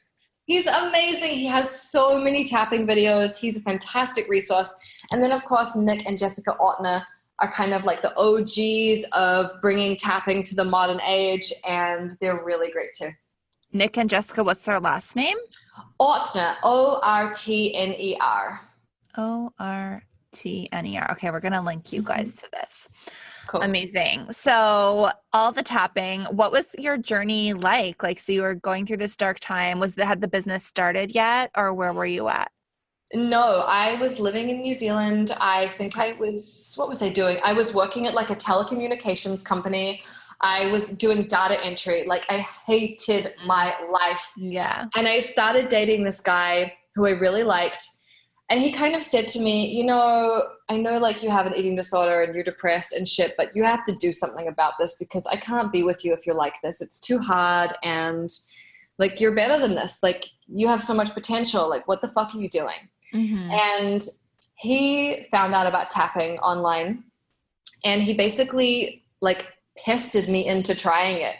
[0.46, 1.33] he's amazing.
[1.33, 3.37] He has so many tapping videos.
[3.37, 4.72] He's a fantastic resource.
[5.11, 7.02] And then of course Nick and Jessica Ortner
[7.40, 12.44] are kind of like the OGs of bringing tapping to the modern age, and they're
[12.44, 13.11] really great too.
[13.72, 15.37] Nick and Jessica, what's their last name?
[16.00, 18.61] Ortner, O R T N E R.
[19.16, 20.02] O R
[20.33, 21.12] T N E R.
[21.12, 22.46] Okay, we're going to link you guys mm-hmm.
[22.46, 22.88] to this.
[23.46, 23.62] Cool.
[23.62, 24.31] Amazing.
[24.31, 28.02] So, all the tapping, what was your journey like?
[28.02, 29.81] Like, so you were going through this dark time.
[29.81, 32.50] Was the, had the business started yet, or where were you at?
[33.14, 35.35] No, I was living in New Zealand.
[35.40, 37.38] I think I was, what was I doing?
[37.42, 40.02] I was working at like a telecommunications company.
[40.40, 42.05] I was doing data entry.
[42.07, 44.33] Like I hated my life.
[44.37, 44.87] Yeah.
[44.94, 47.87] And I started dating this guy who I really liked.
[48.51, 51.55] And he kind of said to me, you know, I know like you have an
[51.55, 54.96] eating disorder and you're depressed and shit, but you have to do something about this
[54.96, 56.81] because I can't be with you if you're like this.
[56.81, 58.31] It's too hard and
[58.96, 60.03] like you're better than this.
[60.03, 61.68] Like you have so much potential.
[61.68, 62.88] Like what the fuck are you doing?
[63.12, 63.51] Mm-hmm.
[63.51, 64.03] And
[64.55, 67.05] he found out about tapping online
[67.85, 71.37] and he basically like pestered me into trying it.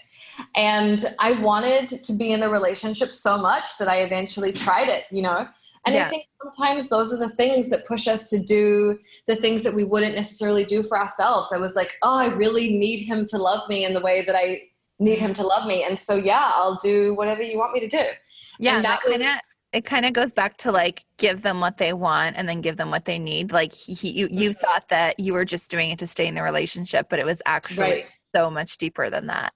[0.57, 5.05] And I wanted to be in the relationship so much that I eventually tried it,
[5.11, 5.49] you know?
[5.87, 6.07] And yeah.
[6.07, 9.75] I think sometimes those are the things that push us to do the things that
[9.75, 11.53] we wouldn't necessarily do for ourselves.
[11.53, 14.37] I was like, oh, I really need him to love me in the way that
[14.37, 14.63] I
[14.99, 15.85] need him to love me.
[15.85, 18.03] And so, yeah, I'll do whatever you want me to do.
[18.59, 19.37] Yeah, and that, that kind of
[19.73, 22.77] it kind of goes back to like give them what they want and then give
[22.77, 23.53] them what they need.
[23.53, 24.59] Like he, he you, you mm-hmm.
[24.59, 27.41] thought that you were just doing it to stay in the relationship, but it was
[27.47, 29.53] actually right so much deeper than that.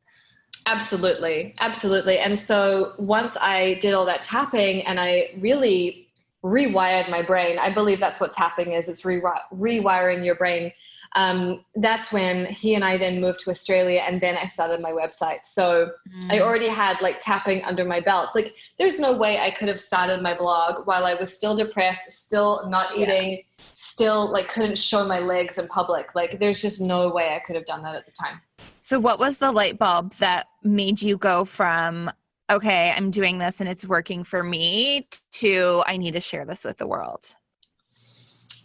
[0.67, 1.55] Absolutely.
[1.61, 2.19] Absolutely.
[2.19, 6.09] And so once I did all that tapping and I really
[6.45, 9.23] rewired my brain, I believe that's what tapping is it's re-
[9.55, 10.73] rewiring your brain.
[11.15, 14.93] Um, that's when he and I then moved to Australia and then I started my
[14.93, 15.45] website.
[15.45, 16.33] So mm.
[16.33, 18.31] I already had like tapping under my belt.
[18.35, 22.11] Like there's no way I could have started my blog while I was still depressed,
[22.11, 23.65] still not eating, yeah.
[23.73, 26.15] still like couldn't show my legs in public.
[26.15, 28.41] Like there's just no way I could have done that at the time.
[28.83, 32.11] So, what was the light bulb that made you go from,
[32.51, 36.65] okay, I'm doing this and it's working for me, to I need to share this
[36.65, 37.35] with the world?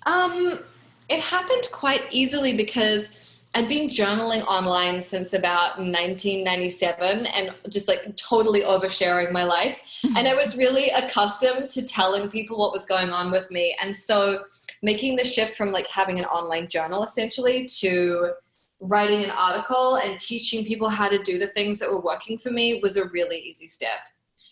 [0.06, 0.60] Um,
[1.10, 3.16] it happened quite easily because
[3.54, 9.82] I'd been journaling online since about 1997 and just like totally oversharing my life.
[10.16, 13.76] and I was really accustomed to telling people what was going on with me.
[13.82, 14.44] And so
[14.84, 18.34] making the shift from like having an online journal essentially to
[18.80, 22.52] writing an article and teaching people how to do the things that were working for
[22.52, 24.00] me was a really easy step.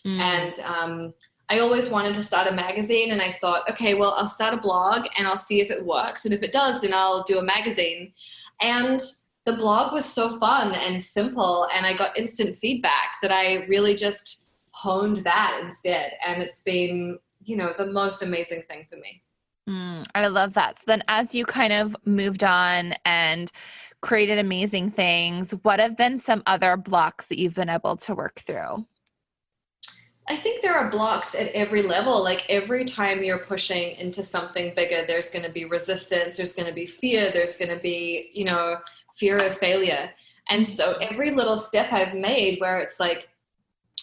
[0.04, 0.20] Mm.
[0.20, 1.14] And um,
[1.48, 4.56] I always wanted to start a magazine, and I thought, okay, well, I'll start a
[4.56, 6.24] blog and I'll see if it works.
[6.24, 8.12] And if it does, then I'll do a magazine.
[8.60, 9.00] And
[9.44, 13.94] the blog was so fun and simple, and I got instant feedback that I really
[13.94, 16.12] just honed that instead.
[16.26, 19.22] And it's been, you know, the most amazing thing for me.
[19.68, 20.78] Mm, I love that.
[20.80, 23.50] So then, as you kind of moved on and
[24.00, 28.40] created amazing things, what have been some other blocks that you've been able to work
[28.40, 28.86] through?
[30.28, 32.22] I think there are blocks at every level.
[32.22, 36.66] Like every time you're pushing into something bigger, there's going to be resistance, there's going
[36.66, 38.78] to be fear, there's going to be, you know,
[39.14, 40.10] fear of failure.
[40.48, 43.28] And so every little step I've made where it's like,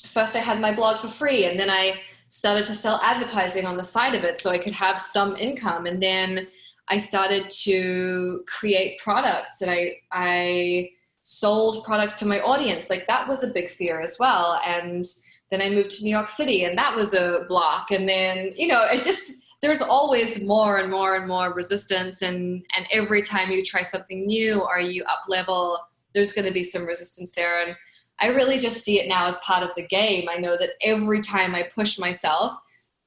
[0.06, 3.78] first I had my blog for free and then I started to sell advertising on
[3.78, 5.86] the side of it so I could have some income.
[5.86, 6.48] And then
[6.88, 10.90] I started to create products and I, I
[11.22, 12.90] sold products to my audience.
[12.90, 14.60] Like that was a big fear as well.
[14.66, 15.06] And
[15.54, 17.92] then I moved to New York City and that was a block.
[17.92, 22.22] And then, you know, it just, there's always more and more and more resistance.
[22.22, 25.78] And, and every time you try something new or you up level,
[26.14, 27.66] there's going to be some resistance there.
[27.66, 27.76] And
[28.20, 30.28] I really just see it now as part of the game.
[30.30, 32.56] I know that every time I push myself,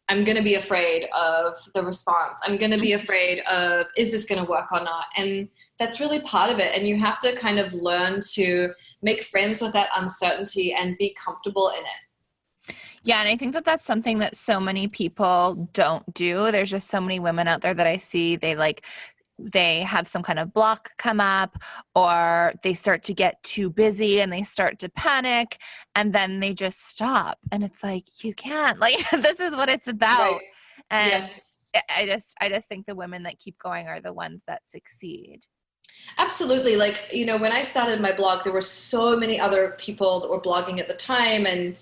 [0.09, 2.41] I'm going to be afraid of the response.
[2.45, 3.03] I'm going to be mm-hmm.
[3.03, 5.07] afraid of, is this going to work or not?
[5.17, 6.73] And that's really part of it.
[6.75, 11.15] And you have to kind of learn to make friends with that uncertainty and be
[11.15, 12.06] comfortable in it.
[13.07, 16.51] Yeah, and I think that that's something that so many people don't do.
[16.51, 18.85] There's just so many women out there that I see, they like
[19.39, 21.59] they have some kind of block come up
[21.95, 25.59] or they start to get too busy and they start to panic
[25.95, 29.89] and then they just stop and it's like you can't like this is what it's
[29.89, 30.41] about right.
[30.91, 31.59] and yes.
[31.95, 35.41] i just i just think the women that keep going are the ones that succeed
[36.17, 40.19] absolutely like you know when i started my blog there were so many other people
[40.19, 41.77] that were blogging at the time and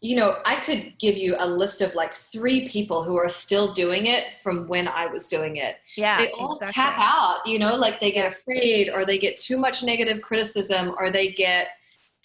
[0.00, 3.72] you know, I could give you a list of like three people who are still
[3.72, 5.76] doing it from when I was doing it.
[5.96, 6.18] Yeah.
[6.18, 6.72] They all exactly.
[6.72, 10.94] tap out, you know, like they get afraid or they get too much negative criticism
[10.98, 11.68] or they get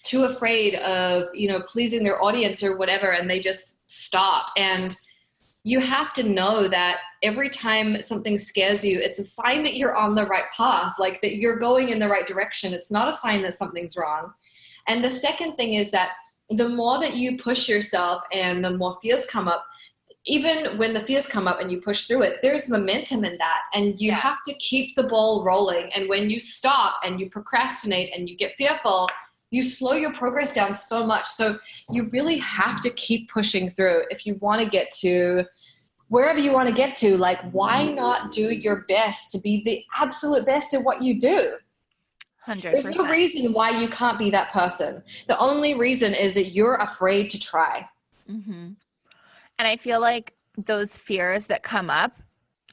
[0.04, 4.50] too afraid of, you know, pleasing their audience or whatever and they just stop.
[4.56, 4.94] And
[5.64, 9.96] you have to know that every time something scares you, it's a sign that you're
[9.96, 12.72] on the right path, like that you're going in the right direction.
[12.72, 14.32] It's not a sign that something's wrong.
[14.86, 16.10] And the second thing is that
[16.58, 19.64] the more that you push yourself and the more fears come up,
[20.26, 23.60] even when the fears come up and you push through it, there's momentum in that.
[23.74, 24.14] And you yeah.
[24.14, 25.92] have to keep the ball rolling.
[25.92, 29.08] And when you stop and you procrastinate and you get fearful,
[29.50, 31.26] you slow your progress down so much.
[31.26, 31.58] So
[31.90, 35.44] you really have to keep pushing through if you want to get to
[36.08, 37.16] wherever you want to get to.
[37.16, 41.56] Like, why not do your best to be the absolute best at what you do?
[42.46, 42.62] 100%.
[42.62, 45.02] There's no reason why you can't be that person.
[45.28, 47.88] The only reason is that you're afraid to try.
[48.30, 48.72] Mm-hmm.
[49.58, 52.16] And I feel like those fears that come up,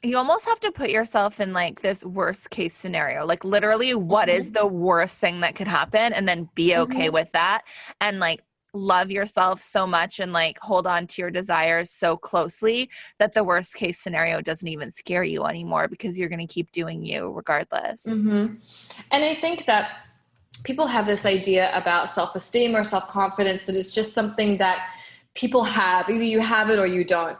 [0.02, 3.24] you almost have to put yourself in like this worst case scenario.
[3.24, 4.38] Like, literally, what mm-hmm.
[4.38, 6.12] is the worst thing that could happen?
[6.12, 7.14] And then be okay mm-hmm.
[7.14, 7.62] with that.
[8.00, 8.42] And like,
[8.74, 13.44] love yourself so much and like hold on to your desires so closely that the
[13.44, 17.30] worst case scenario doesn't even scare you anymore because you're going to keep doing you
[17.30, 18.06] regardless.
[18.06, 18.54] Mm-hmm.
[19.10, 19.90] And I think that
[20.64, 24.88] people have this idea about self esteem or self confidence that it's just something that
[25.34, 26.08] people have.
[26.08, 27.38] Either you have it or you don't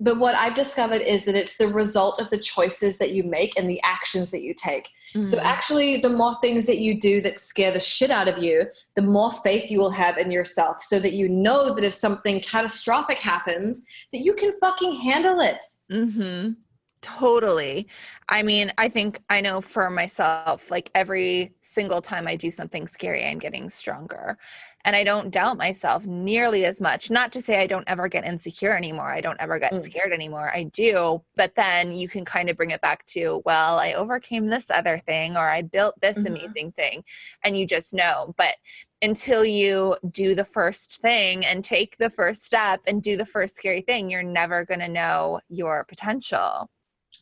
[0.00, 3.58] but what I've discovered is that it's the result of the choices that you make
[3.58, 4.88] and the actions that you take.
[5.14, 5.26] Mm-hmm.
[5.26, 8.64] So, actually, the more things that you do that scare the shit out of you,
[8.96, 12.40] the more faith you will have in yourself so that you know that if something
[12.40, 13.82] catastrophic happens,
[14.12, 15.62] that you can fucking handle it.
[15.92, 16.52] Mm-hmm.
[17.02, 17.88] Totally.
[18.28, 22.86] I mean, I think I know for myself, like every single time I do something
[22.86, 24.38] scary, I'm getting stronger
[24.84, 27.10] and I don't doubt myself nearly as much.
[27.10, 29.10] Not to say I don't ever get insecure anymore.
[29.10, 29.80] I don't ever get mm.
[29.80, 30.50] scared anymore.
[30.54, 31.22] I do.
[31.36, 34.98] But then you can kind of bring it back to, well, I overcame this other
[34.98, 36.34] thing or I built this mm-hmm.
[36.34, 37.04] amazing thing.
[37.44, 38.34] And you just know.
[38.38, 38.56] But
[39.02, 43.56] until you do the first thing and take the first step and do the first
[43.56, 46.70] scary thing, you're never going to know your potential.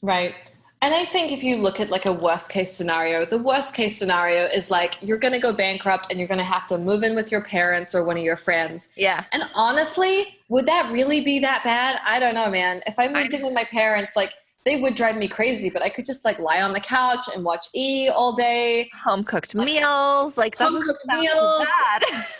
[0.03, 0.35] Right.
[0.81, 3.99] And I think if you look at like a worst case scenario, the worst case
[3.99, 7.03] scenario is like you're going to go bankrupt and you're going to have to move
[7.03, 8.91] in with your parents or one of your friends.
[8.95, 9.25] Yeah.
[9.33, 12.01] And honestly, would that really be that bad?
[12.07, 12.83] I don't know, man.
[12.87, 14.35] If I moved I- in with my parents, like
[14.69, 17.43] they would drive me crazy, but I could just like lie on the couch and
[17.43, 18.91] watch E all day.
[19.03, 21.67] Home cooked like, meals, like home cooked meals.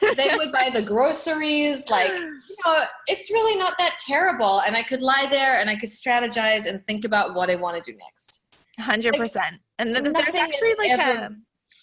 [0.17, 1.89] they would buy the groceries.
[1.89, 2.37] Like, you
[2.67, 4.61] know, it's really not that terrible.
[4.61, 7.83] And I could lie there and I could strategize and think about what I want
[7.83, 8.43] to do next.
[8.79, 9.57] Hundred like, percent.
[9.79, 11.31] And then there's actually like ever, a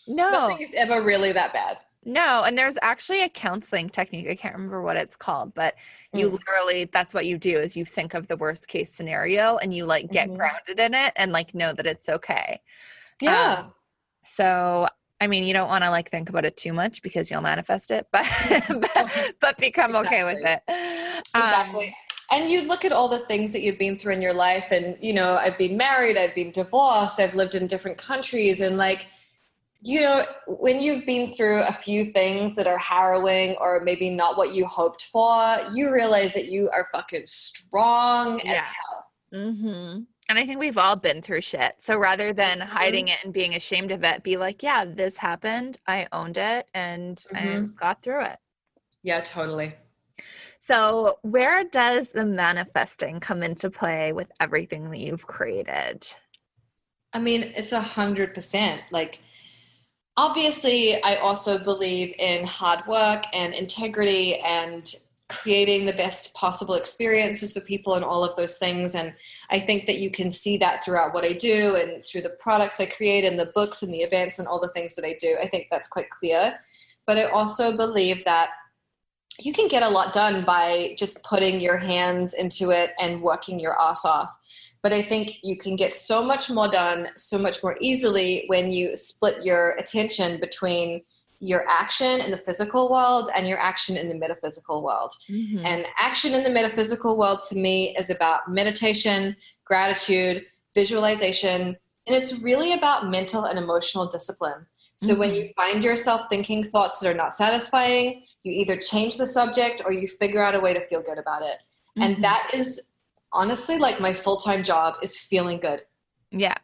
[0.07, 1.79] no, nothing is ever really that bad.
[2.07, 4.27] No, and there's actually a counseling technique.
[4.29, 5.73] I can't remember what it's called, but
[6.13, 6.33] you mm.
[6.33, 9.87] literally that's what you do is you think of the worst case scenario and you
[9.87, 10.37] like get mm-hmm.
[10.37, 12.61] grounded in it and like know that it's okay.
[13.19, 13.53] Yeah.
[13.53, 13.73] Um,
[14.23, 14.87] so
[15.19, 17.89] I mean, you don't want to like think about it too much because you'll manifest
[17.89, 18.27] it, but
[18.69, 20.17] but, but become exactly.
[20.17, 20.61] okay with it.
[21.33, 21.95] Um, exactly.
[22.29, 24.97] and you look at all the things that you've been through in your life and
[25.01, 29.07] you know i've been married i've been divorced i've lived in different countries and like
[29.87, 34.35] you know when you've been through a few things that are harrowing or maybe not
[34.37, 38.53] what you hoped for you realize that you are fucking strong Yeah.
[38.55, 39.99] as hell Mm-hmm.
[40.29, 41.75] And I think we've all been through shit.
[41.79, 42.69] So rather than Mm-hmm.
[42.69, 45.77] hiding it and being ashamed of it, be like, yeah, this happened.
[45.87, 47.75] I owned it and I Mhm.
[47.75, 48.37] got through it.
[49.03, 49.75] yeah totally
[50.59, 56.07] So, where does the manifesting come into play with everything that you've created?
[57.13, 58.81] I mean, it's a hundred percent.
[58.91, 59.19] Like,
[60.17, 64.93] obviously, I also believe in hard work and integrity and
[65.27, 68.93] creating the best possible experiences for people and all of those things.
[68.93, 69.13] And
[69.49, 72.79] I think that you can see that throughout what I do and through the products
[72.79, 75.35] I create and the books and the events and all the things that I do.
[75.41, 76.59] I think that's quite clear.
[77.07, 78.49] But I also believe that
[79.39, 83.59] you can get a lot done by just putting your hands into it and working
[83.59, 84.29] your ass off
[84.85, 88.69] but I think you can get so much more done so much more easily when
[88.69, 91.01] you split your attention between
[91.39, 95.11] your action in the physical world and your action in the metaphysical world.
[95.27, 95.65] Mm-hmm.
[95.65, 101.75] And action in the metaphysical world to me is about meditation, gratitude, visualization,
[102.05, 104.67] and it's really about mental and emotional discipline.
[104.97, 109.25] So when you find yourself thinking thoughts that are not satisfying, you either change the
[109.25, 111.57] subject or you figure out a way to feel good about it.
[111.97, 112.91] And that is
[113.35, 115.81] honestly like my full-time job is feeling good.
[116.31, 116.55] yeah,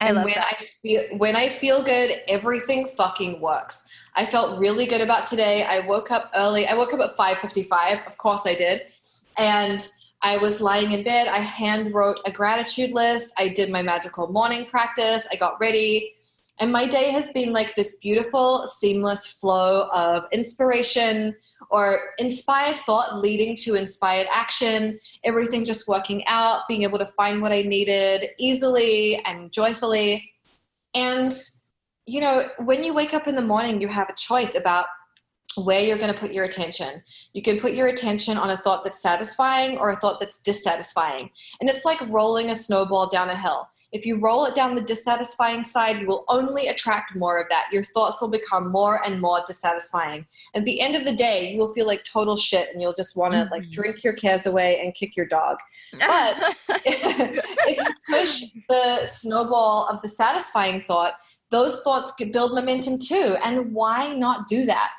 [0.00, 0.56] I and love when that.
[0.60, 3.84] I feel when I feel good, everything fucking works.
[4.14, 5.64] I felt really good about today.
[5.64, 6.66] I woke up early.
[6.66, 8.06] I woke up at 5:55.
[8.06, 8.82] Of course I did.
[9.38, 9.86] And
[10.22, 11.28] I was lying in bed.
[11.28, 13.34] I hand wrote a gratitude list.
[13.38, 15.28] I did my magical morning practice.
[15.32, 16.14] I got ready.
[16.58, 21.36] And my day has been like this beautiful, seamless flow of inspiration
[21.70, 27.42] or inspired thought leading to inspired action, everything just working out, being able to find
[27.42, 30.32] what I needed easily and joyfully.
[30.94, 31.38] And,
[32.06, 34.86] you know, when you wake up in the morning, you have a choice about
[35.56, 37.02] where you're going to put your attention.
[37.32, 41.30] You can put your attention on a thought that's satisfying or a thought that's dissatisfying.
[41.60, 43.68] And it's like rolling a snowball down a hill.
[43.92, 47.66] If you roll it down the dissatisfying side, you will only attract more of that.
[47.72, 50.26] Your thoughts will become more and more dissatisfying.
[50.54, 53.16] At the end of the day, you will feel like total shit and you'll just
[53.16, 53.72] want to like Mhm.
[53.72, 55.58] drink your cares away and kick your dog.
[55.98, 61.14] But if you push the snowball of the satisfying thought,
[61.50, 63.36] those thoughts build momentum too.
[63.42, 64.90] And why not do that?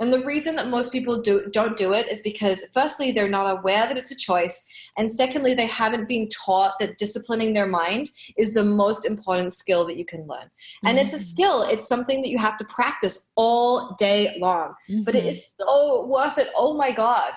[0.00, 3.58] And the reason that most people do, don't do it is because, firstly, they're not
[3.58, 4.66] aware that it's a choice.
[4.96, 9.86] And secondly, they haven't been taught that disciplining their mind is the most important skill
[9.86, 10.50] that you can learn.
[10.84, 11.24] And it's a mm-hmm.
[11.24, 14.74] skill, it's something that you have to practice all day long.
[15.04, 15.28] But it mm-hmm.
[15.28, 16.48] is so worth it.
[16.56, 17.30] Oh my God.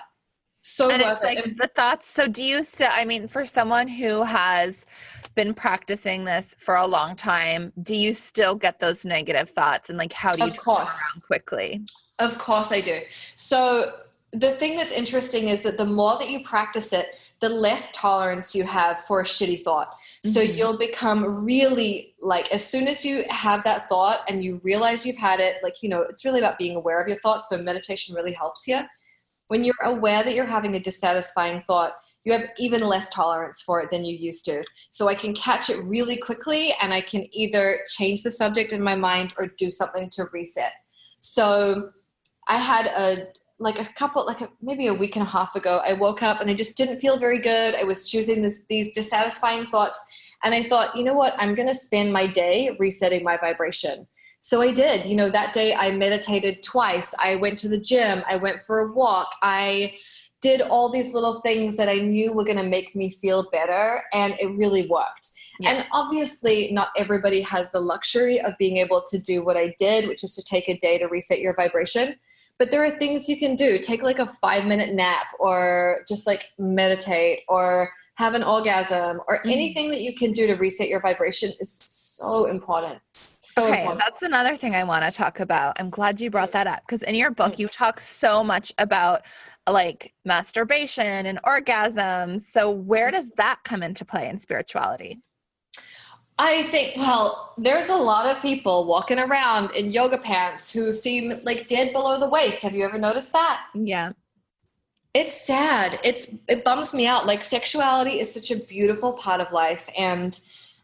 [0.60, 1.56] So and worth it's like it.
[1.58, 2.08] the thoughts.
[2.08, 4.84] So, do you still, I mean, for someone who has
[5.36, 9.88] been practicing this for a long time, do you still get those negative thoughts?
[9.88, 11.00] And like, how do you Of turn course.
[11.14, 11.84] around quickly?
[12.18, 13.00] Of course I do.
[13.36, 14.00] So
[14.32, 18.54] the thing that's interesting is that the more that you practice it, the less tolerance
[18.54, 19.96] you have for a shitty thought.
[20.24, 20.56] So Mhm.
[20.56, 25.16] you'll become really like as soon as you have that thought and you realize you've
[25.16, 27.48] had it, like you know, it's really about being aware of your thoughts.
[27.48, 28.88] So meditation really helps here.
[29.46, 31.94] When you're aware that you're having a dissatisfying thought,
[32.24, 34.62] you have even less tolerance for it than you used to.
[34.90, 38.82] So I can catch it really quickly and I can either change the subject in
[38.82, 40.72] my mind or do something to reset.
[41.20, 41.92] So
[42.48, 43.28] I had a
[43.60, 46.40] like a couple like a, maybe a week and a half ago I woke up
[46.40, 47.74] and I just didn't feel very good.
[47.74, 50.00] I was choosing this, these dissatisfying thoughts
[50.44, 51.34] and I thought, you know what?
[51.38, 54.06] I'm going to spend my day resetting my vibration.
[54.40, 55.06] So I did.
[55.06, 57.14] You know, that day I meditated twice.
[57.20, 58.22] I went to the gym.
[58.28, 59.34] I went for a walk.
[59.42, 59.94] I
[60.40, 64.02] did all these little things that I knew were going to make me feel better
[64.12, 65.30] and it really worked.
[65.58, 65.70] Yeah.
[65.70, 70.06] And obviously, not everybody has the luxury of being able to do what I did,
[70.06, 72.14] which is to take a day to reset your vibration.
[72.58, 73.78] But there are things you can do.
[73.78, 79.38] Take like a five minute nap, or just like meditate, or have an orgasm, or
[79.44, 79.52] Mhm.
[79.52, 83.00] anything that you can do to reset your vibration is so important.
[83.40, 84.00] So okay, important.
[84.00, 85.76] that's another thing I want to talk about.
[85.78, 89.22] I'm glad you brought that up because in your book, you talk so much about
[89.68, 92.40] like masturbation and orgasms.
[92.40, 95.20] So, where does that come into play in spirituality?
[96.38, 101.40] I think, well, there's a lot of people walking around in yoga pants who seem
[101.42, 102.62] like dead below the waist.
[102.62, 103.62] Have you ever noticed that?
[103.74, 104.12] Yeah.
[105.14, 105.98] It's sad.
[106.04, 107.26] It's it bums me out.
[107.26, 110.38] Like sexuality is such a beautiful part of life and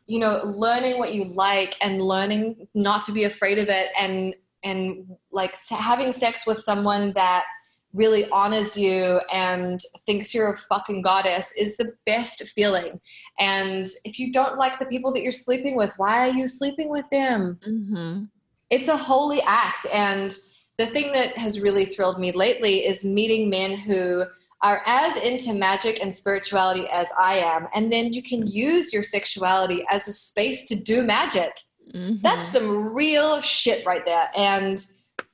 [0.06, 4.34] you know, learning what you like and learning not to be afraid of it and
[4.62, 7.44] and like having sex with someone that
[7.94, 13.00] really honors you and thinks you're a fucking goddess is the best feeling.
[13.38, 16.90] And if you don't like the people that you're sleeping with, why are you sleeping
[16.90, 17.58] with them?
[17.66, 18.24] Mm-hmm.
[18.70, 19.86] It's a holy act.
[19.92, 20.36] And
[20.76, 24.24] the thing that has really thrilled me lately is meeting men who
[24.62, 27.68] are as into magic and spirituality as I am.
[27.74, 31.52] And then you can use your sexuality as a space to do magic.
[31.94, 32.22] Mm-hmm.
[32.22, 34.30] That's some real shit right there.
[34.34, 34.84] And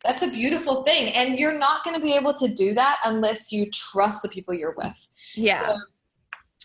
[0.03, 1.13] that's a beautiful thing.
[1.13, 4.55] And you're not going to be able to do that unless you trust the people
[4.55, 5.11] you're with.
[5.35, 5.61] Yeah.
[5.61, 5.77] So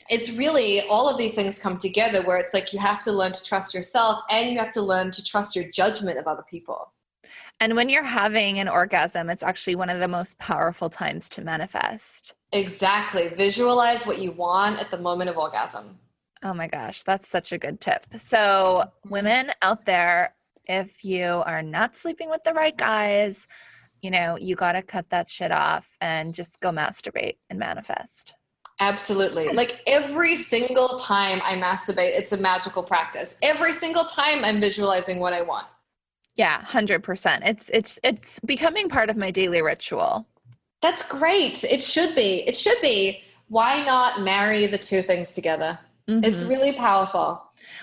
[0.09, 3.31] it's really all of these things come together where it's like you have to learn
[3.33, 6.91] to trust yourself and you have to learn to trust your judgment of other people.
[7.59, 11.41] and when you're having an orgasm, it's actually one of the most powerful times to
[11.41, 12.35] manifest.
[12.51, 13.29] Exactly.
[13.29, 15.97] Visualize what you want at the moment of orgasm.
[16.43, 18.05] Oh my gosh, that's such a good tip.
[18.19, 20.35] So, women out there,
[20.67, 23.47] if you are not sleeping with the right guys,
[24.01, 28.33] you know, you got to cut that shit off and just go masturbate and manifest.
[28.79, 29.47] Absolutely.
[29.55, 33.37] Like every single time I masturbate, it's a magical practice.
[33.41, 35.67] Every single time I'm visualizing what I want.
[36.35, 37.47] Yeah, 100%.
[37.47, 40.27] It's it's it's becoming part of my daily ritual.
[40.81, 41.63] That's great.
[41.63, 42.43] It should be.
[42.45, 43.21] It should be.
[43.47, 45.79] Why not marry the two things together?
[46.07, 46.49] It's Mhm.
[46.49, 47.41] really powerful.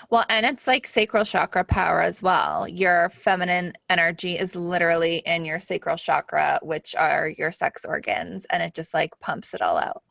[0.09, 2.67] Well, and it's like sacral chakra power as well.
[2.67, 8.61] Your feminine energy is literally in your sacral chakra, which are your sex organs, and
[8.63, 10.03] it just like pumps it all out.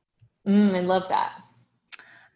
[0.47, 1.33] Mm, I love that.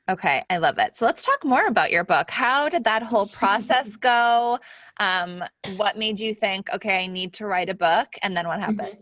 [0.09, 0.97] Okay, I love it.
[0.97, 2.31] So let's talk more about your book.
[2.31, 4.61] How did that whole process go?
[4.99, 5.43] Um,
[5.75, 8.09] what made you think, okay, I need to write a book?
[8.23, 8.99] And then what happened?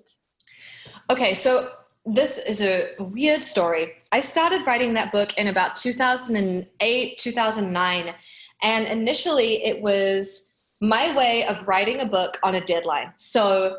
[1.11, 1.69] Okay, so
[2.07, 3.95] this is a weird story.
[4.13, 8.15] I started writing that book in about 2008, 2009.
[8.63, 10.51] And initially, it was
[10.81, 13.13] my way of writing a book on a deadline.
[13.17, 13.79] So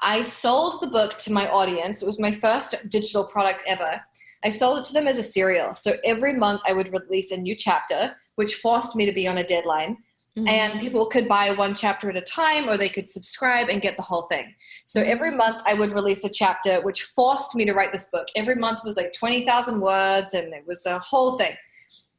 [0.00, 2.02] I sold the book to my audience.
[2.02, 4.00] It was my first digital product ever.
[4.42, 5.74] I sold it to them as a serial.
[5.74, 9.38] So every month, I would release a new chapter, which forced me to be on
[9.38, 9.98] a deadline
[10.38, 10.46] Mm-hmm.
[10.46, 13.96] and people could buy one chapter at a time or they could subscribe and get
[13.96, 14.54] the whole thing.
[14.86, 15.10] So mm-hmm.
[15.10, 18.28] every month i would release a chapter which forced me to write this book.
[18.36, 21.56] Every month was like 20000 words and it was a whole thing.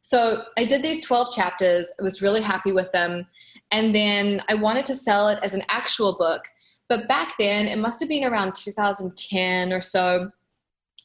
[0.01, 1.89] So i did these 12 chapters.
[2.01, 3.26] I was really happy with them.
[3.72, 6.43] And then i wanted to sell it as an actual book.
[6.89, 10.30] But back then it must have been around 2010 or so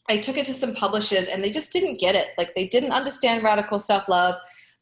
[0.08, 2.30] i took it to some publishers and they just didn't get it.
[2.36, 4.34] Like they didn't understand radical self-love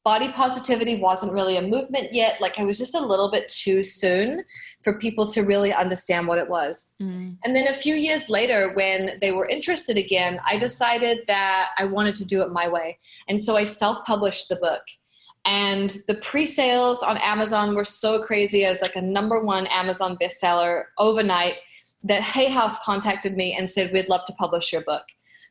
[0.05, 2.39] body positivity wasn't really a movement yet.
[2.41, 4.45] Like I was just a little bit too soon
[4.83, 6.95] for people to really understand what it was.
[7.01, 7.39] Mm.
[7.43, 11.87] And then a few years later, when they were interested again, I decided that I
[11.87, 12.99] wanted to do it my way.
[13.29, 14.83] And so I self published the book.
[15.47, 18.67] And the pre sales on Amazon were so crazy.
[18.67, 21.55] I was like a number one Amazon bestseller overnight
[22.03, 25.05] that Hay House contacted me and said, We'd love to publish your book.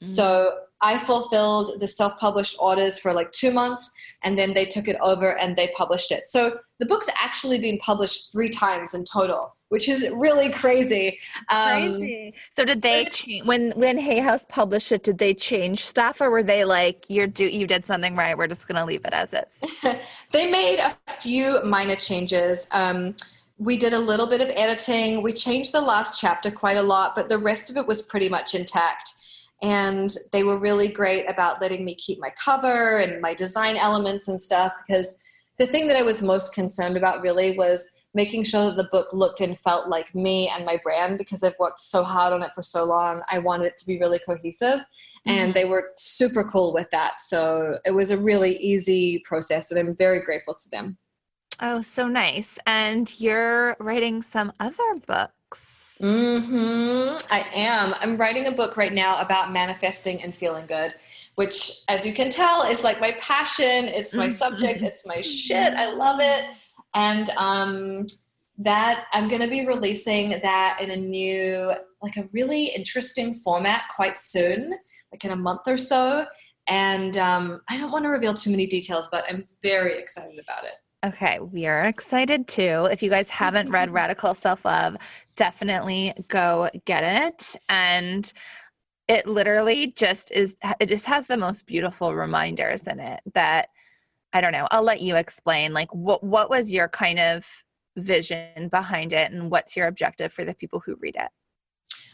[0.03, 0.51] So
[0.83, 3.89] I fulfilled the self published orders for like two months,
[4.23, 6.27] and then they took it over and they published it.
[6.27, 11.19] So the book's actually been published three times in total, which is really crazy.
[11.49, 12.33] Um, Crazy.
[12.51, 15.03] So did they change when when Hay House published it?
[15.03, 18.37] Did they change stuff, or were they like, "You're do you did something right.
[18.37, 19.61] We're just gonna leave it as is"?
[20.31, 22.67] they made a few minor changes.
[22.71, 23.15] Um,
[23.57, 25.21] we did a little bit of editing.
[25.21, 28.27] We changed the last chapter quite a lot, but the rest of it was pretty
[28.27, 29.13] much intact.
[29.61, 34.27] And they were really great about letting me keep my cover and my design elements
[34.27, 35.17] and stuff because
[35.57, 39.07] the thing that I was most concerned about really was making sure that the book
[39.11, 42.53] looked and felt like me and my brand because I've worked so hard on it
[42.53, 43.21] for so long.
[43.29, 44.79] I wanted it to be really cohesive.
[45.25, 45.51] And mm-hmm.
[45.53, 47.21] they were super cool with that.
[47.21, 50.97] So it was a really easy process, and I'm very grateful to them.
[51.59, 52.59] Oh, so nice.
[52.67, 55.33] And you're writing some other books.
[55.99, 57.93] Hmm I am.
[57.99, 60.93] I'm writing a book right now about manifesting and feeling good,
[61.35, 63.87] which, as you can tell, is like my passion.
[63.87, 64.81] It's my subject.
[64.81, 65.73] It's my shit.
[65.73, 66.45] I love it.
[66.95, 68.05] And um,
[68.57, 73.83] that I'm going to be releasing that in a new, like a really interesting format
[73.95, 74.73] quite soon,
[75.11, 76.25] like in a month or so.
[76.67, 80.63] And um, I don't want to reveal too many details, but I'm very excited about
[80.63, 80.73] it.
[81.03, 82.87] Okay, we are excited too.
[82.89, 83.95] If you guys haven't read mm-hmm.
[83.95, 84.95] Radical Self Love,
[85.35, 87.57] definitely go get it.
[87.67, 88.31] And
[89.09, 93.67] it literally just is, it just has the most beautiful reminders in it that
[94.31, 94.65] I don't know.
[94.71, 95.73] I'll let you explain.
[95.73, 97.45] Like, what, what was your kind of
[97.97, 101.27] vision behind it and what's your objective for the people who read it?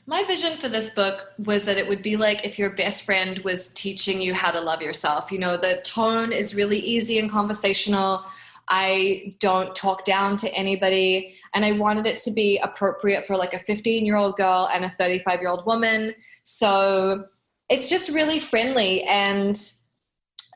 [0.08, 3.38] My vision for this book was that it would be like if your best friend
[3.40, 5.32] was teaching you how to love yourself.
[5.32, 8.26] You know, the tone is really easy and conversational.
[8.70, 11.36] I don't talk down to anybody.
[11.54, 14.86] And I wanted it to be appropriate for like a 15 year old girl and
[14.86, 16.14] a 35 year old woman.
[16.44, 17.26] So
[17.70, 19.04] it's just really friendly.
[19.04, 19.60] And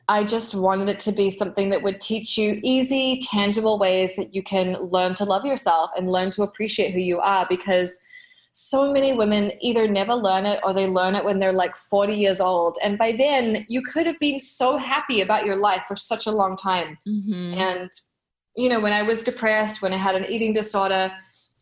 [0.08, 4.34] I just wanted it to be something that would teach you easy, tangible ways that
[4.34, 7.98] you can learn to love yourself and learn to appreciate who you are because
[8.56, 12.14] so many women either never learn it or they learn it when they're like 40
[12.14, 12.78] years old.
[12.84, 16.30] And by then, you could have been so happy about your life for such a
[16.30, 16.96] long time.
[17.06, 17.54] Mm-hmm.
[17.54, 17.90] And,
[18.56, 21.12] you know, when I was depressed, when I had an eating disorder,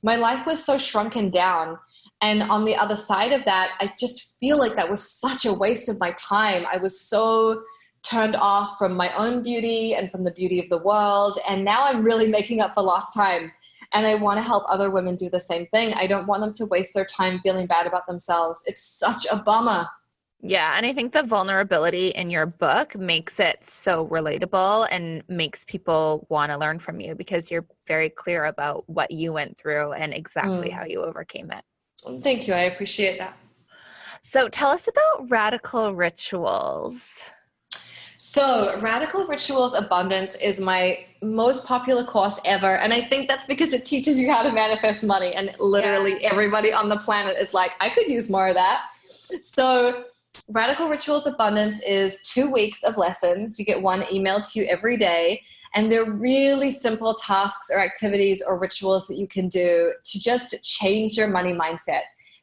[0.03, 1.79] my life was so shrunken down.
[2.21, 5.53] And on the other side of that, I just feel like that was such a
[5.53, 6.67] waste of my time.
[6.71, 7.63] I was so
[8.03, 11.39] turned off from my own beauty and from the beauty of the world.
[11.49, 13.51] And now I'm really making up for lost time
[13.93, 15.93] and I want to help other women do the same thing.
[15.95, 18.63] I don't want them to waste their time feeling bad about themselves.
[18.67, 19.87] It's such a bummer.
[20.45, 25.65] Yeah, and I think the vulnerability in your book makes it so relatable and makes
[25.65, 29.93] people want to learn from you because you're very clear about what you went through
[29.93, 30.73] and exactly mm.
[30.73, 31.65] how you overcame it.
[32.25, 32.55] Thank you.
[32.55, 33.37] I appreciate that.
[34.21, 37.25] So tell us about radical rituals.
[38.25, 42.77] So, Radical Rituals Abundance is my most popular course ever.
[42.77, 45.35] And I think that's because it teaches you how to manifest money.
[45.35, 46.31] And literally yeah.
[46.31, 48.85] everybody on the planet is like, I could use more of that.
[49.43, 50.05] So,
[50.47, 53.59] Radical Rituals Abundance is two weeks of lessons.
[53.59, 55.43] You get one emailed to you every day.
[55.75, 60.63] And they're really simple tasks or activities or rituals that you can do to just
[60.63, 62.03] change your money mindset.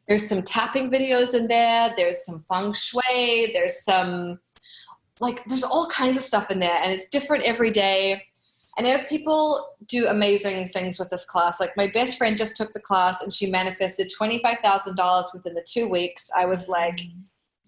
[0.10, 4.40] There's some tapping videos in there, there's some feng shui, there's some
[5.20, 8.24] like there's all kinds of stuff in there and it's different every day
[8.80, 11.60] and I have people do amazing things with this class.
[11.60, 15.90] Like my best friend just took the class and she manifested $25,000 within the two
[15.90, 16.32] weeks.
[16.34, 17.02] I was like,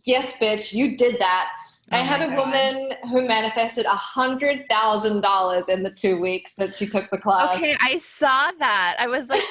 [0.05, 1.49] yes, bitch, you did that.
[1.91, 2.37] Oh I had a God.
[2.37, 7.57] woman who manifested $100,000 in the two weeks that she took the class.
[7.57, 8.95] Okay, I saw that.
[8.97, 9.41] I was like,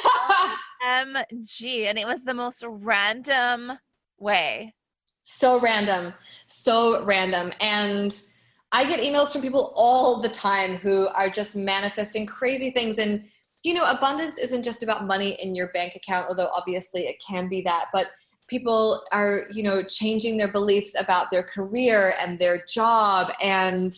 [0.83, 1.85] MG.
[1.85, 3.73] And it was the most random
[4.19, 4.75] way.
[5.23, 6.15] So random,
[6.47, 7.53] so random.
[7.61, 8.21] And
[8.73, 12.99] I get emails from people all the time who are just manifesting crazy things.
[12.99, 13.25] And,
[13.63, 17.49] you know, abundance isn't just about money in your bank account, although obviously it can
[17.49, 17.87] be that.
[17.93, 18.07] But
[18.49, 23.33] people are, you know, changing their beliefs about their career and their job.
[23.43, 23.93] And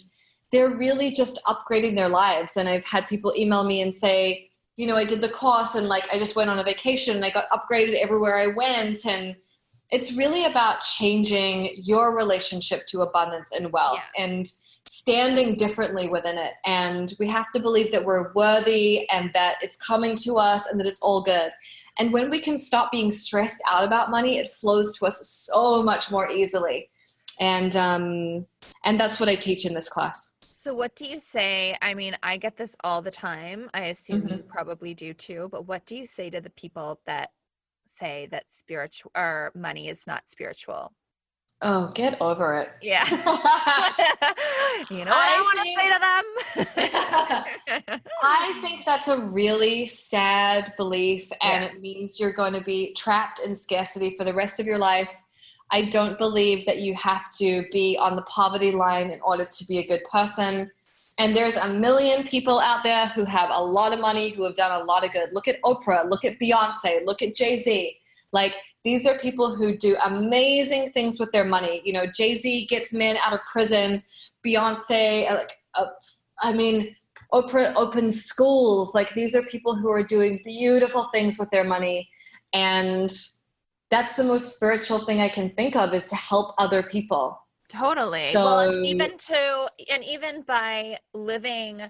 [0.50, 2.56] they're really just upgrading their lives.
[2.56, 5.86] And I've had people email me and say, you know, I did the course and
[5.86, 9.06] like I just went on a vacation and I got upgraded everywhere I went.
[9.06, 9.36] And,
[9.92, 14.24] it's really about changing your relationship to abundance and wealth yeah.
[14.24, 14.50] and
[14.84, 16.54] standing differently within it.
[16.64, 20.80] And we have to believe that we're worthy and that it's coming to us and
[20.80, 21.52] that it's all good.
[21.98, 25.82] And when we can stop being stressed out about money, it flows to us so
[25.82, 26.88] much more easily.
[27.38, 28.46] And um,
[28.84, 30.32] and that's what I teach in this class.
[30.58, 31.76] So, what do you say?
[31.82, 33.68] I mean, I get this all the time.
[33.74, 34.34] I assume mm-hmm.
[34.34, 35.48] you probably do too.
[35.50, 37.30] But what do you say to the people that
[37.92, 40.92] say that spiritual or money is not spiritual.
[41.64, 42.70] Oh, get over it.
[42.82, 43.04] Yeah.
[44.90, 46.24] you know what I, I want to say to them?
[48.22, 51.70] I think that's a really sad belief, and yeah.
[51.70, 55.22] it means you're going to be trapped in scarcity for the rest of your life.
[55.70, 59.64] I don't believe that you have to be on the poverty line in order to
[59.66, 60.68] be a good person.
[61.18, 64.54] And there's a million people out there who have a lot of money, who have
[64.54, 65.28] done a lot of good.
[65.32, 67.96] Look at Oprah, look at Beyonce, look at Jay Z.
[68.32, 71.82] Like, these are people who do amazing things with their money.
[71.84, 74.02] You know, Jay Z gets men out of prison,
[74.44, 75.86] Beyonce, uh, like, uh,
[76.40, 76.96] I mean,
[77.32, 78.94] Oprah opens schools.
[78.94, 82.08] Like, these are people who are doing beautiful things with their money.
[82.52, 83.10] And
[83.90, 87.38] that's the most spiritual thing I can think of is to help other people.
[87.72, 88.32] Totally.
[88.32, 91.82] So, well, and even to, and even by living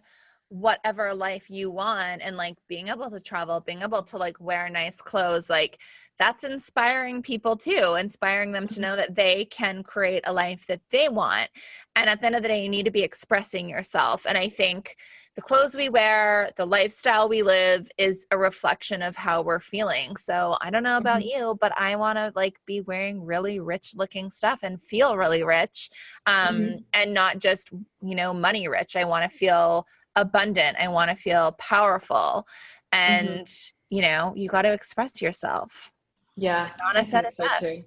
[0.49, 4.69] whatever life you want and like being able to travel, being able to like wear
[4.69, 5.81] nice clothes, like
[6.19, 8.83] that's inspiring people too, inspiring them to mm-hmm.
[8.83, 11.49] know that they can create a life that they want.
[11.97, 14.27] And at the end of the day, you need to be expressing yourself.
[14.27, 14.97] And I think
[15.35, 20.15] the clothes we wear, the lifestyle we live is a reflection of how we're feeling.
[20.17, 21.41] So I don't know about mm-hmm.
[21.41, 25.43] you, but I want to like be wearing really rich looking stuff and feel really
[25.43, 25.91] rich
[26.27, 26.77] um, mm-hmm.
[26.93, 27.71] and not just,
[28.03, 28.95] you know, money rich.
[28.95, 30.77] I want to feel abundant.
[30.79, 32.47] I want to feel powerful.
[32.93, 33.01] Mm-hmm.
[33.01, 33.97] And, mm-hmm.
[33.97, 35.91] you know, you got to express yourself.
[36.37, 36.71] Yeah.
[36.79, 37.63] Donna said it so best.
[37.63, 37.83] Too.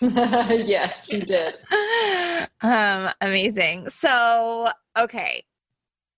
[0.00, 1.58] yes, she did.
[2.62, 3.90] um, amazing.
[3.90, 5.44] So, okay,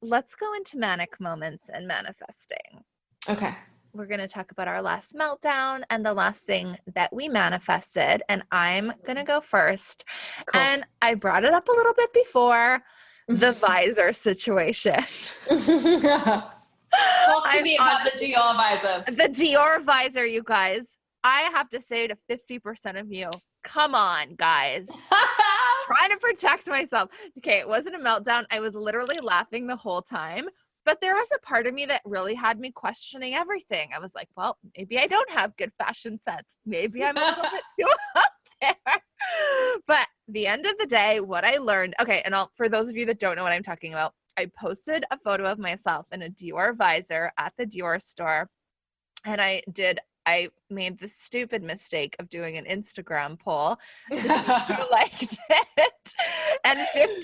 [0.03, 2.85] let's go into manic moments and manifesting.
[3.29, 3.55] Okay.
[3.93, 8.23] We're going to talk about our last meltdown and the last thing that we manifested.
[8.29, 10.05] And I'm going to go first.
[10.47, 10.61] Cool.
[10.61, 12.83] And I brought it up a little bit before,
[13.29, 14.97] the visor situation.
[15.49, 16.53] Talk
[17.51, 19.05] to I'm me on- about the Dior visor.
[19.07, 20.97] the Dior visor, you guys.
[21.25, 23.31] I have to say to 50% of you,
[23.65, 24.89] come on, guys.
[25.87, 27.11] Trying to protect myself.
[27.39, 28.45] Okay, it wasn't a meltdown.
[28.51, 30.49] I was literally laughing the whole time.
[30.85, 33.91] But there was a part of me that really had me questioning everything.
[33.95, 36.59] I was like, well, maybe I don't have good fashion sense.
[36.65, 38.31] Maybe I'm a little bit too up
[38.63, 39.03] there.
[39.89, 42.97] But the end of the day, what I learned, okay, and I'll, for those of
[42.97, 46.23] you that don't know what I'm talking about, I posted a photo of myself in
[46.23, 48.49] a Dior visor at the Dior store.
[49.25, 53.79] And I did, I made the stupid mistake of doing an Instagram poll
[54.11, 56.15] to see who liked it.
[56.65, 56.81] And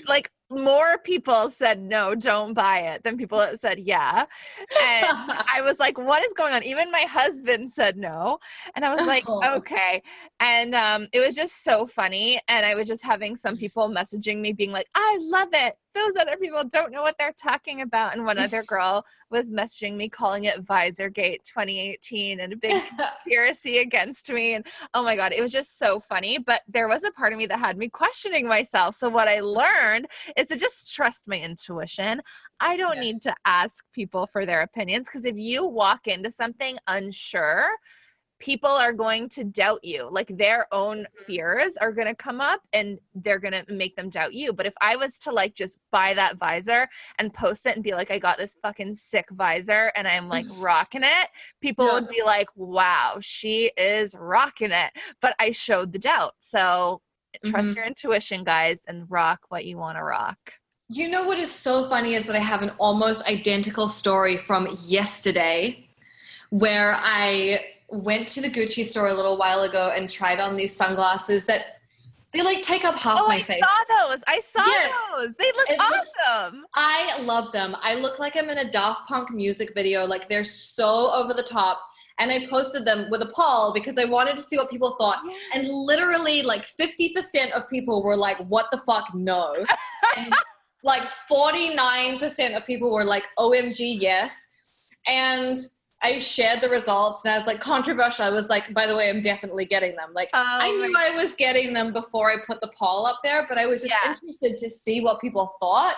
[0.07, 4.25] like more people said no, don't buy it than people that said yeah.
[4.81, 5.05] And
[5.55, 6.63] I was like, what is going on?
[6.63, 8.39] Even my husband said no.
[8.75, 9.55] And I was like, Oh.
[9.57, 10.01] okay.
[10.39, 12.39] And um, it was just so funny.
[12.47, 15.75] And I was just having some people messaging me being like, I love it.
[15.95, 18.15] Those other people don't know what they're talking about.
[18.15, 22.73] And one other girl was messaging me calling it Visorgate 2018 and a big
[23.25, 24.53] conspiracy against me.
[24.55, 26.37] And oh my God, it was just so funny.
[26.37, 28.95] But there was a part of me that had me questioning myself.
[28.95, 32.21] So what I learned is to just trust my intuition.
[32.59, 33.01] I don't Yes.
[33.01, 37.67] need to ask people for their opinions because if you walk into something unsure,
[38.43, 40.05] people are going to doubt you.
[40.11, 44.09] Like their own fears are going to come up and they're going to make them
[44.09, 44.51] doubt you.
[44.51, 46.89] But if I was to like just buy that visor
[47.19, 50.45] and post it and be like, I got this fucking sick visor and I'm like
[50.57, 51.29] rocking it,
[51.61, 54.91] people would be like, wow, she is rocking it.
[55.21, 56.33] But I showed the doubt.
[56.41, 57.01] So
[57.45, 57.75] trust Mhm.
[57.77, 60.37] your intuition, guys, and rock what you want to rock.
[60.89, 64.67] You know what is so funny is that I have an almost identical story from
[64.85, 65.87] yesterday
[66.49, 70.75] where I went to the Gucci store a little while ago and tried on these
[70.75, 71.79] sunglasses that
[72.31, 73.61] they like take up half Oh, my I face.
[73.63, 74.23] I saw those.
[74.27, 74.93] I saw Yes.
[75.11, 75.35] those.
[75.35, 76.65] They look It looks- awesome.
[76.73, 77.77] I love them.
[77.83, 80.03] I look like I'm in a Daft Punk music video.
[80.05, 81.79] Like they're so over the top.
[82.19, 85.19] And I posted them with a poll because I wanted to see what people thought.
[85.53, 89.55] And literally, like 50% of people were like, what the fuck, no.
[90.17, 90.31] and
[90.83, 94.47] like 49% of people were like, OMG, yes.
[95.07, 95.57] And
[96.03, 98.25] I shared the results and I was like, controversial.
[98.25, 100.11] I was like, by the way, I'm definitely getting them.
[100.13, 103.45] Like, Oh I knew I was getting them before I put the poll up there,
[103.47, 104.11] but I was just Yeah.
[104.11, 105.95] interested to see what people thought.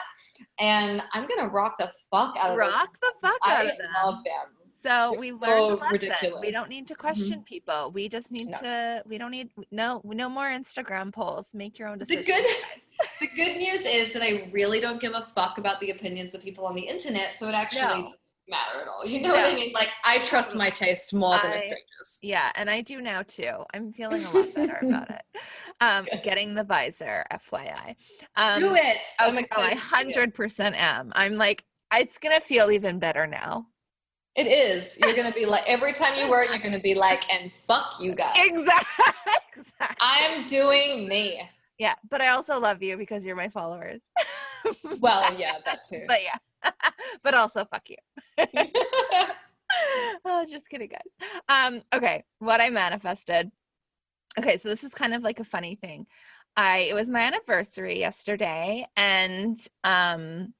[0.60, 2.74] And I'm going to rock the fuck out of those.
[2.74, 3.88] rock the fuck out of them.
[4.03, 4.66] love them.
[4.86, 6.34] So They're we learned so lesson.
[6.39, 7.01] We don't need to mm-hmm.
[7.01, 7.91] question people.
[7.91, 8.60] We just need No.
[8.60, 9.03] to.
[9.08, 11.56] We don't need no no more Instagram polls.
[11.56, 12.28] Make your own The decisions.
[12.28, 12.45] good,
[13.20, 16.43] the good news is that I really don't give a fuck about the opinions of
[16.43, 18.14] people on the internet, so it actually No.
[18.47, 19.05] Matter at all.
[19.05, 19.71] You know what I mean?
[19.73, 22.19] Like I trust my taste more than a stranger's.
[22.21, 23.51] Yeah, and I do now too.
[23.73, 25.21] I'm feeling a lot better about it.
[25.81, 27.97] Um, getting the visor, FYI.
[28.37, 28.97] Um, Do it.
[29.19, 29.65] Oh, I'm oh, excited.
[29.65, 29.77] I to do it.
[29.79, 31.11] hundred percent am.
[31.17, 33.67] I'm like, it's gonna feel even better now.
[34.37, 34.97] It is.
[35.03, 37.95] You're gonna be like every time you wear it, you're gonna be like, and fuck
[37.99, 38.31] you guys.
[38.37, 39.05] Exactly.
[39.57, 39.97] exactly.
[39.99, 41.41] I'm doing me.
[41.77, 43.99] yeah, but I also love you because you're my followers.
[44.99, 46.05] Well, yeah, that too.
[46.07, 46.37] but yeah,
[47.24, 47.97] but also fuck you.
[50.26, 51.30] oh, just kidding, guys.
[51.49, 53.51] Um, okay, what I manifested.
[54.38, 56.05] Okay, so this is kind of like a funny thing.
[56.57, 60.53] I it was my anniversary yesterday, and um,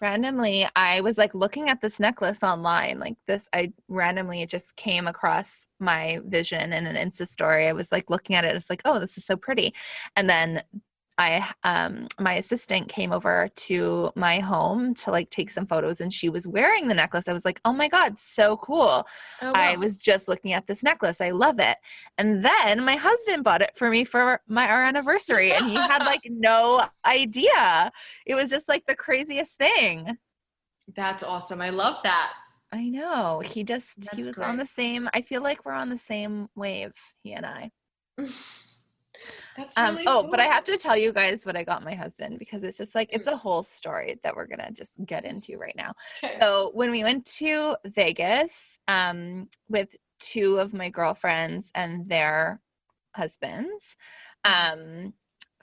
[0.00, 2.98] randomly I was like looking at this necklace online.
[2.98, 7.68] Like this, I randomly it just came across my vision in an Insta story.
[7.68, 8.56] I was like looking at it.
[8.56, 9.74] It's like, oh, this is so pretty,
[10.16, 10.62] and then
[11.22, 16.12] I um my assistant came over to my home to like take some photos and
[16.12, 17.28] she was wearing the necklace.
[17.28, 19.06] I was like, "Oh my god, so cool."
[19.42, 21.20] Oh, I was just looking at this necklace.
[21.20, 21.76] I love it.
[22.18, 26.04] And then my husband bought it for me for my our anniversary and he had
[26.04, 27.92] like no idea.
[28.26, 30.16] It was just like the craziest thing.
[30.94, 31.60] That's awesome.
[31.60, 32.32] I love that.
[32.72, 33.42] I know.
[33.44, 36.48] He just he That's was on the same I feel like we're on the same
[36.56, 37.70] wave, he and I.
[39.56, 41.94] That's Um, really oh, but I have to tell you guys what I got my
[41.94, 45.56] husband because it's just like it's a whole story that we're gonna just get into
[45.56, 45.92] right now.
[46.22, 46.38] Okay.
[46.38, 49.88] So when we went to Vegas um, with
[50.20, 52.60] two of my girlfriends and their
[53.14, 53.96] husbands
[54.44, 55.12] um,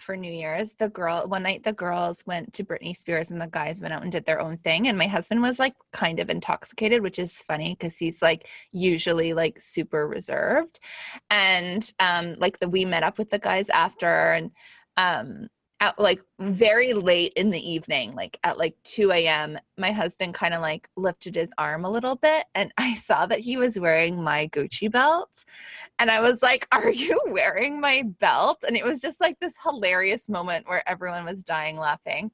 [0.02, 3.48] for New Year's, the girl one night the girls went to Britney Spears and the
[3.48, 4.88] guys went out and did their own thing.
[4.88, 9.34] And my husband was like kind of intoxicated, which is funny because he's like usually
[9.34, 10.80] like super reserved.
[11.30, 14.52] And um, like the we met up with the guys after and
[14.98, 15.48] um
[15.82, 20.54] at like very late in the evening, like at like 2 a.m., my husband kind
[20.54, 24.22] of like lifted his arm a little bit and I saw that he was wearing
[24.22, 25.46] my Gucci belt.
[25.98, 28.64] And I was like, Are you wearing my belt?
[28.68, 32.32] And it was just like this hilarious moment where everyone was dying laughing.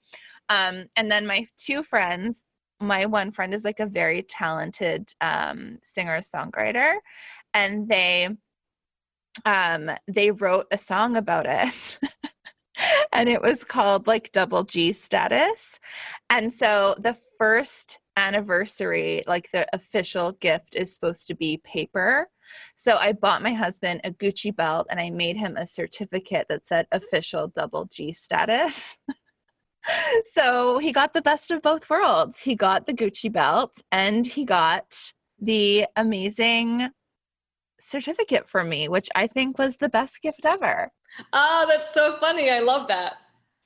[0.50, 2.43] Um, and then my two friends,
[2.80, 6.96] my one friend is like a very talented um, singer songwriter,
[7.54, 8.30] and they
[9.46, 12.00] um, they wrote a song about it.
[13.12, 15.80] and it was called like double G status.
[16.30, 22.28] And so the first anniversary, like the official gift, is supposed to be paper.
[22.76, 26.66] So I bought my husband a Gucci belt and I made him a certificate that
[26.66, 28.98] said official double G status.
[30.26, 32.40] so he got the best of both worlds.
[32.40, 36.90] He got the Gucci belt and he got the amazing
[37.80, 40.92] certificate for me, which I think was the best gift ever.
[41.34, 42.49] Oh, that's so funny.
[42.49, 43.18] I love that.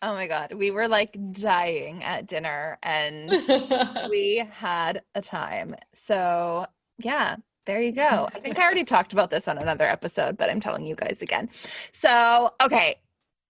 [0.02, 0.54] Oh my God.
[0.54, 3.30] We were like dying at dinner and
[4.10, 5.76] we had a time.
[5.94, 6.66] So,
[7.00, 7.36] yeah,
[7.66, 8.30] there you go.
[8.34, 11.22] I think I already talked about this on another episode, but I'm telling you guys
[11.22, 11.50] again.
[11.92, 12.96] So, okay,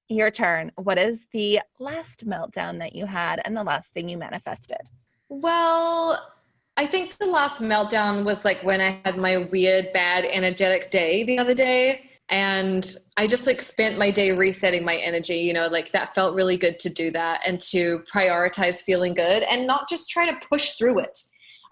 [0.10, 0.72] your turn.
[0.76, 4.82] What is the last meltdown that you had and the last thing you manifested?
[5.30, 6.34] Well,
[6.78, 11.24] I think the last meltdown was like when I had my weird, bad, energetic day
[11.24, 15.68] the other day and i just like spent my day resetting my energy you know
[15.68, 19.88] like that felt really good to do that and to prioritize feeling good and not
[19.90, 21.18] just try to push through it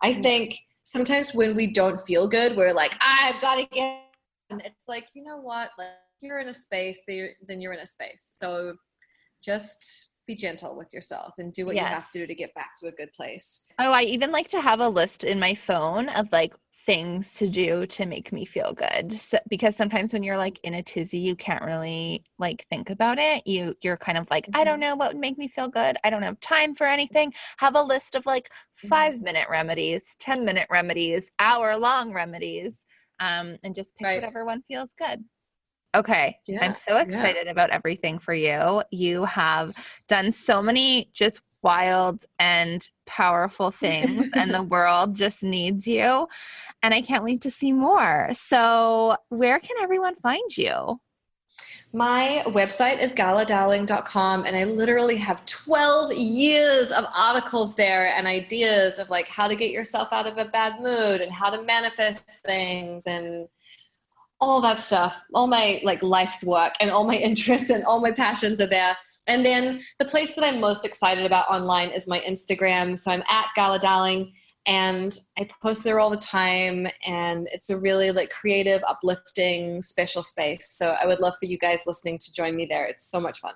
[0.01, 0.21] i mm-hmm.
[0.21, 4.01] think sometimes when we don't feel good we're like i've got to get
[4.49, 5.89] and it's like you know what like
[6.21, 8.73] you're in a space then you're in a space so
[9.43, 11.83] just be gentle with yourself and do what yes.
[11.83, 13.63] you have to do to get back to a good place.
[13.79, 16.53] Oh, I even like to have a list in my phone of like
[16.87, 20.75] things to do to make me feel good so, because sometimes when you're like in
[20.75, 24.61] a tizzy you can't really like think about it you you're kind of like mm-hmm.
[24.61, 24.91] i don't mm-hmm.
[24.91, 27.81] know what would make me feel good i don't have time for anything have a
[27.81, 29.23] list of like 5 mm-hmm.
[29.25, 32.85] minute remedies 10 minute remedies hour long remedies
[33.19, 34.15] um, and just pick right.
[34.15, 35.25] whatever one feels good
[35.95, 36.37] Okay.
[36.45, 37.51] Yeah, I'm so excited yeah.
[37.51, 38.83] about everything for you.
[38.91, 39.73] You have
[40.07, 46.25] done so many just wild and powerful things, and the world just needs you.
[46.81, 48.29] And I can't wait to see more.
[48.33, 51.01] So, where can everyone find you?
[51.91, 58.97] My website is galadarling.com, and I literally have 12 years of articles there and ideas
[58.97, 62.29] of like how to get yourself out of a bad mood and how to manifest
[62.45, 63.49] things and
[64.39, 65.21] all that stuff.
[65.33, 68.95] All my like life's work and all my interests and all my passions are there.
[69.27, 72.97] And then the place that I'm most excited about online is my Instagram.
[72.97, 74.33] So I'm at Gala Darling
[74.65, 80.23] and I post there all the time and it's a really like creative, uplifting, special
[80.23, 80.67] space.
[80.71, 82.85] So I would love for you guys listening to join me there.
[82.85, 83.53] It's so much fun.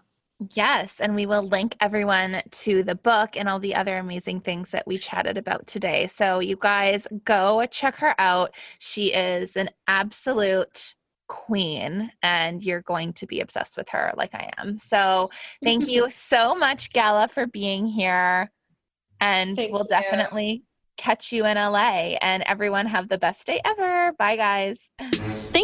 [0.55, 4.72] Yes, and we will link everyone to the book and all the other amazing things
[4.72, 6.07] that we chatted about today.
[6.07, 8.55] So you guys go check her out.
[8.80, 10.95] She is an absolute
[11.32, 14.77] queen and you're going to be obsessed with her like I am.
[14.77, 15.29] So
[15.63, 18.51] thank you so much, Gala, for being here.
[19.21, 19.88] And thank we'll you.
[19.88, 20.63] definitely
[20.97, 22.17] catch you in LA.
[22.21, 24.11] And everyone have the best day ever.
[24.19, 24.89] Bye, guys.